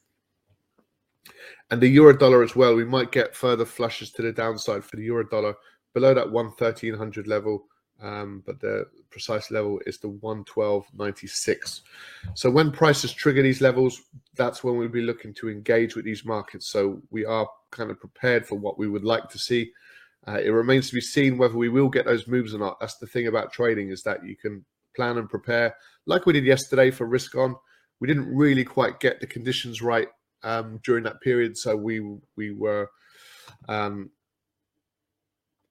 And 1.70 1.80
the 1.80 1.88
euro 1.88 2.16
dollar 2.16 2.42
as 2.42 2.54
well, 2.54 2.74
we 2.74 2.84
might 2.84 3.10
get 3.10 3.34
further 3.34 3.64
flushes 3.64 4.10
to 4.12 4.22
the 4.22 4.32
downside 4.32 4.84
for 4.84 4.96
the 4.96 5.02
euro 5.02 5.26
dollar 5.26 5.54
below 5.94 6.12
that 6.12 6.28
11300 6.28 7.26
level, 7.26 7.64
um, 8.02 8.42
but 8.44 8.60
the 8.60 8.86
precise 9.08 9.50
level 9.50 9.80
is 9.86 9.96
the 9.98 10.10
112.96. 10.10 11.80
So 12.34 12.50
when 12.50 12.70
prices 12.70 13.12
trigger 13.12 13.42
these 13.42 13.62
levels, 13.62 14.02
that's 14.36 14.62
when 14.62 14.76
we'll 14.76 14.88
be 14.88 15.00
looking 15.00 15.32
to 15.34 15.48
engage 15.48 15.96
with 15.96 16.04
these 16.04 16.26
markets. 16.26 16.66
So 16.66 17.00
we 17.10 17.24
are 17.24 17.48
kind 17.70 17.90
of 17.90 17.98
prepared 17.98 18.46
for 18.46 18.56
what 18.56 18.78
we 18.78 18.88
would 18.88 19.04
like 19.04 19.30
to 19.30 19.38
see. 19.38 19.72
Uh, 20.28 20.40
it 20.42 20.50
remains 20.50 20.88
to 20.88 20.94
be 20.94 21.00
seen 21.00 21.38
whether 21.38 21.56
we 21.56 21.68
will 21.68 21.88
get 21.88 22.04
those 22.04 22.26
moves 22.26 22.54
or 22.54 22.58
not. 22.58 22.78
That's 22.80 22.96
the 22.96 23.06
thing 23.06 23.28
about 23.28 23.52
trading 23.52 23.90
is 23.90 24.02
that 24.02 24.24
you 24.24 24.36
can 24.36 24.64
plan 24.94 25.18
and 25.18 25.28
prepare, 25.28 25.76
like 26.06 26.26
we 26.26 26.32
did 26.32 26.44
yesterday 26.44 26.90
for 26.90 27.06
risk 27.06 27.34
on. 27.34 27.54
We 28.00 28.08
didn't 28.08 28.34
really 28.34 28.64
quite 28.64 29.00
get 29.00 29.20
the 29.20 29.26
conditions 29.26 29.80
right 29.80 30.08
um, 30.42 30.80
during 30.84 31.04
that 31.04 31.20
period, 31.20 31.56
so 31.56 31.76
we 31.76 32.00
we 32.36 32.50
were 32.50 32.90
um, 33.68 34.10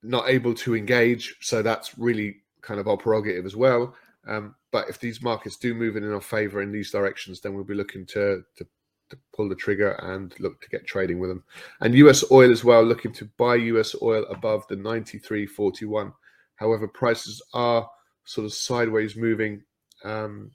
not 0.02 0.30
able 0.30 0.54
to 0.56 0.76
engage. 0.76 1.36
So 1.42 1.62
that's 1.62 1.98
really 1.98 2.38
kind 2.62 2.80
of 2.80 2.88
our 2.88 2.98
prerogative 2.98 3.46
as 3.46 3.56
well. 3.56 3.96
Um, 4.28 4.56
but 4.72 4.90
if 4.90 5.00
these 5.00 5.22
markets 5.22 5.58
do 5.58 5.74
move 5.74 5.96
in 5.96 6.12
our 6.12 6.22
favor 6.22 6.62
in 6.62 6.72
these 6.72 6.92
directions, 6.92 7.42
then 7.42 7.54
we'll 7.54 7.64
be 7.64 7.76
looking 7.76 8.06
to 8.08 8.44
to 8.58 8.68
to 9.10 9.18
pull 9.36 9.50
the 9.50 9.56
trigger 9.56 9.92
and 10.02 10.34
look 10.40 10.62
to 10.62 10.70
get 10.70 10.86
trading 10.86 11.20
with 11.20 11.30
them. 11.30 11.44
And 11.82 11.94
US 11.96 12.24
oil 12.32 12.52
as 12.52 12.64
well, 12.64 12.84
looking 12.84 13.14
to 13.14 13.30
buy 13.38 13.56
US 13.56 13.96
oil 14.02 14.26
above 14.30 14.68
the 14.68 14.76
93.41. 14.76 16.14
However, 16.56 16.88
prices 16.88 17.42
are 17.54 17.90
sort 18.26 18.46
of 18.46 18.54
sideways 18.54 19.16
moving 19.16 19.62
um, 20.04 20.52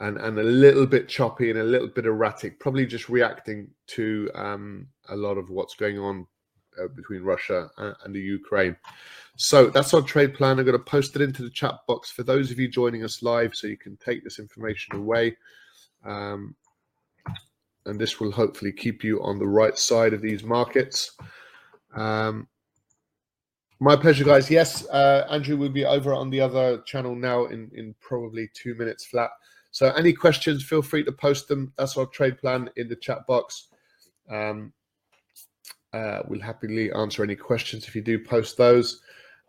and, 0.00 0.18
and 0.18 0.38
a 0.38 0.42
little 0.42 0.86
bit 0.86 1.08
choppy 1.08 1.50
and 1.50 1.58
a 1.58 1.64
little 1.64 1.88
bit 1.88 2.06
erratic, 2.06 2.60
probably 2.60 2.86
just 2.86 3.08
reacting 3.08 3.68
to 3.88 4.30
um, 4.34 4.88
a 5.08 5.16
lot 5.16 5.38
of 5.38 5.50
what's 5.50 5.74
going 5.74 5.98
on 5.98 6.26
uh, 6.82 6.88
between 6.88 7.22
Russia 7.22 7.70
and, 7.78 7.94
and 8.04 8.14
the 8.14 8.20
Ukraine. 8.20 8.76
So 9.36 9.68
that's 9.68 9.94
our 9.94 10.02
trade 10.02 10.34
plan. 10.34 10.58
I'm 10.58 10.64
going 10.64 10.78
to 10.78 10.84
post 10.84 11.16
it 11.16 11.22
into 11.22 11.42
the 11.42 11.50
chat 11.50 11.74
box 11.86 12.10
for 12.10 12.22
those 12.22 12.50
of 12.50 12.58
you 12.58 12.68
joining 12.68 13.04
us 13.04 13.22
live 13.22 13.54
so 13.54 13.66
you 13.66 13.76
can 13.76 13.96
take 13.96 14.24
this 14.24 14.38
information 14.38 14.96
away. 14.96 15.36
Um, 16.04 16.54
and 17.86 17.98
this 17.98 18.20
will 18.20 18.30
hopefully 18.30 18.72
keep 18.72 19.02
you 19.02 19.22
on 19.22 19.38
the 19.38 19.46
right 19.46 19.78
side 19.78 20.12
of 20.12 20.20
these 20.20 20.42
markets. 20.42 21.16
Um, 21.94 22.48
my 23.78 23.96
pleasure, 23.96 24.24
guys. 24.24 24.50
Yes, 24.50 24.86
uh, 24.88 25.26
Andrew 25.30 25.56
will 25.56 25.70
be 25.70 25.84
over 25.84 26.14
on 26.14 26.30
the 26.30 26.40
other 26.40 26.82
channel 26.82 27.14
now 27.14 27.46
in, 27.46 27.70
in 27.74 27.94
probably 28.00 28.48
two 28.54 28.74
minutes 28.74 29.04
flat. 29.04 29.30
So, 29.70 29.90
any 29.92 30.12
questions, 30.12 30.64
feel 30.64 30.80
free 30.80 31.04
to 31.04 31.12
post 31.12 31.48
them. 31.48 31.72
That's 31.76 31.96
our 31.96 32.06
trade 32.06 32.38
plan 32.38 32.70
in 32.76 32.88
the 32.88 32.96
chat 32.96 33.26
box. 33.26 33.68
Um, 34.30 34.72
uh, 35.92 36.20
we'll 36.28 36.40
happily 36.40 36.90
answer 36.92 37.22
any 37.22 37.36
questions 37.36 37.86
if 37.86 37.94
you 37.94 38.02
do 38.02 38.18
post 38.18 38.56
those. 38.56 39.00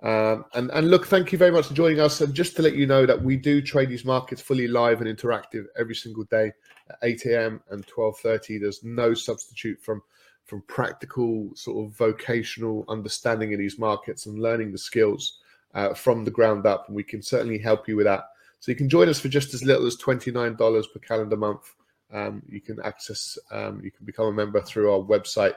Um, 0.04 0.46
and, 0.54 0.70
and 0.72 0.90
look, 0.92 1.08
thank 1.08 1.32
you 1.32 1.38
very 1.38 1.52
much 1.52 1.68
for 1.68 1.74
joining 1.74 2.00
us. 2.00 2.22
And 2.22 2.34
just 2.34 2.56
to 2.58 2.62
let 2.62 2.76
you 2.76 2.86
know 2.86 3.06
that 3.06 3.22
we 3.22 3.36
do 3.36 3.62
trade 3.62 3.90
these 3.90 4.06
markets 4.06 4.42
fully 4.42 4.68
live 4.68 5.02
and 5.02 5.18
interactive 5.18 5.66
every 5.80 5.96
single 5.96 6.26
day 6.26 6.52
at 6.90 6.98
8 7.04 7.26
a.m. 7.26 7.62
and 7.70 7.86
12:30. 7.88 8.60
There's 8.60 8.84
no 8.84 9.14
substitute 9.14 9.82
from 9.82 10.02
from 10.46 10.64
practical 10.68 11.50
sort 11.56 11.86
of 11.86 11.98
vocational 11.98 12.86
understanding 12.88 13.54
of 13.54 13.60
these 13.60 13.78
markets 13.78 14.26
and 14.26 14.40
learning 14.40 14.72
the 14.72 14.78
skills 14.78 15.40
uh, 15.76 15.94
from 15.94 16.24
the 16.24 16.32
ground 16.32 16.66
up. 16.66 16.86
And 16.88 16.96
we 16.96 17.04
can 17.04 17.22
certainly 17.22 17.58
help 17.58 17.88
you 17.88 17.98
with 17.98 18.06
that. 18.06 18.24
So 18.60 18.72
you 18.72 18.76
can 18.76 18.90
join 18.90 19.10
us 19.10 19.20
for 19.20 19.28
just 19.28 19.54
as 19.54 19.64
little 19.64 19.86
as 19.86 19.98
$29 19.98 20.58
per 20.58 21.00
calendar 21.00 21.36
month. 21.36 21.74
Um, 22.14 22.42
you 22.48 22.62
can 22.62 22.80
access, 22.84 23.38
um, 23.52 23.82
you 23.84 23.92
can 23.92 24.06
become 24.06 24.28
a 24.28 24.32
member 24.32 24.62
through 24.62 24.92
our 24.92 25.00
website. 25.00 25.56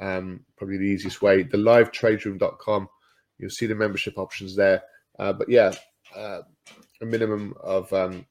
Um, 0.00 0.40
probably 0.56 0.76
the 0.76 0.84
easiest 0.84 1.22
way, 1.22 1.42
the 1.42 1.56
livetraderoom.com. 1.56 2.88
You'll 3.38 3.50
see 3.50 3.66
the 3.66 3.74
membership 3.74 4.18
options 4.18 4.54
there. 4.54 4.82
Uh, 5.18 5.32
but 5.32 5.48
yeah, 5.48 5.72
uh, 6.14 6.42
a 7.00 7.04
minimum 7.04 7.54
of 7.62 7.92
um, 7.92 8.26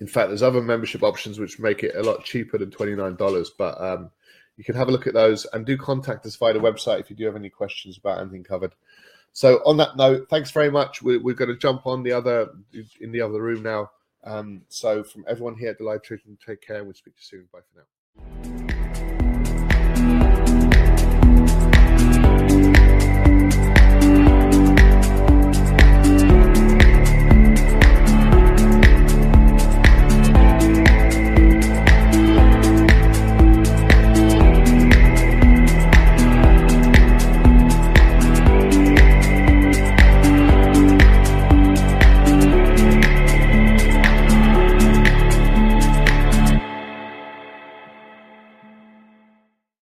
in 0.00 0.06
fact, 0.06 0.28
there's 0.28 0.42
other 0.42 0.62
membership 0.62 1.02
options 1.02 1.38
which 1.38 1.58
make 1.58 1.82
it 1.82 1.96
a 1.96 2.02
lot 2.02 2.24
cheaper 2.24 2.58
than 2.58 2.70
$29, 2.70 3.48
but 3.56 3.80
um, 3.80 4.10
you 4.56 4.64
can 4.64 4.74
have 4.74 4.88
a 4.88 4.92
look 4.92 5.06
at 5.06 5.14
those 5.14 5.46
and 5.52 5.64
do 5.64 5.76
contact 5.76 6.26
us 6.26 6.36
via 6.36 6.52
the 6.52 6.58
website 6.58 7.00
if 7.00 7.10
you 7.10 7.16
do 7.16 7.24
have 7.24 7.36
any 7.36 7.48
questions 7.48 7.98
about 7.98 8.20
anything 8.20 8.44
covered. 8.44 8.74
So 9.32 9.56
on 9.66 9.76
that 9.78 9.96
note, 9.96 10.28
thanks 10.30 10.50
very 10.50 10.70
much. 10.70 11.02
We're, 11.02 11.20
we're 11.20 11.34
going 11.34 11.50
to 11.50 11.56
jump 11.56 11.86
on 11.86 12.02
the 12.02 12.12
other 12.12 12.48
in 13.00 13.12
the 13.12 13.20
other 13.20 13.42
room 13.42 13.62
now. 13.62 13.90
Um, 14.24 14.62
so 14.68 15.04
from 15.04 15.24
everyone 15.28 15.56
here 15.56 15.70
at 15.70 15.78
the 15.78 15.84
live 15.84 16.02
trade, 16.02 16.20
take 16.44 16.60
care 16.60 16.82
we'll 16.82 16.94
speak 16.94 17.16
to 17.16 17.36
you 17.36 17.40
soon. 17.40 17.48
Bye 17.52 17.60
for 17.70 18.74
now. 18.74 18.85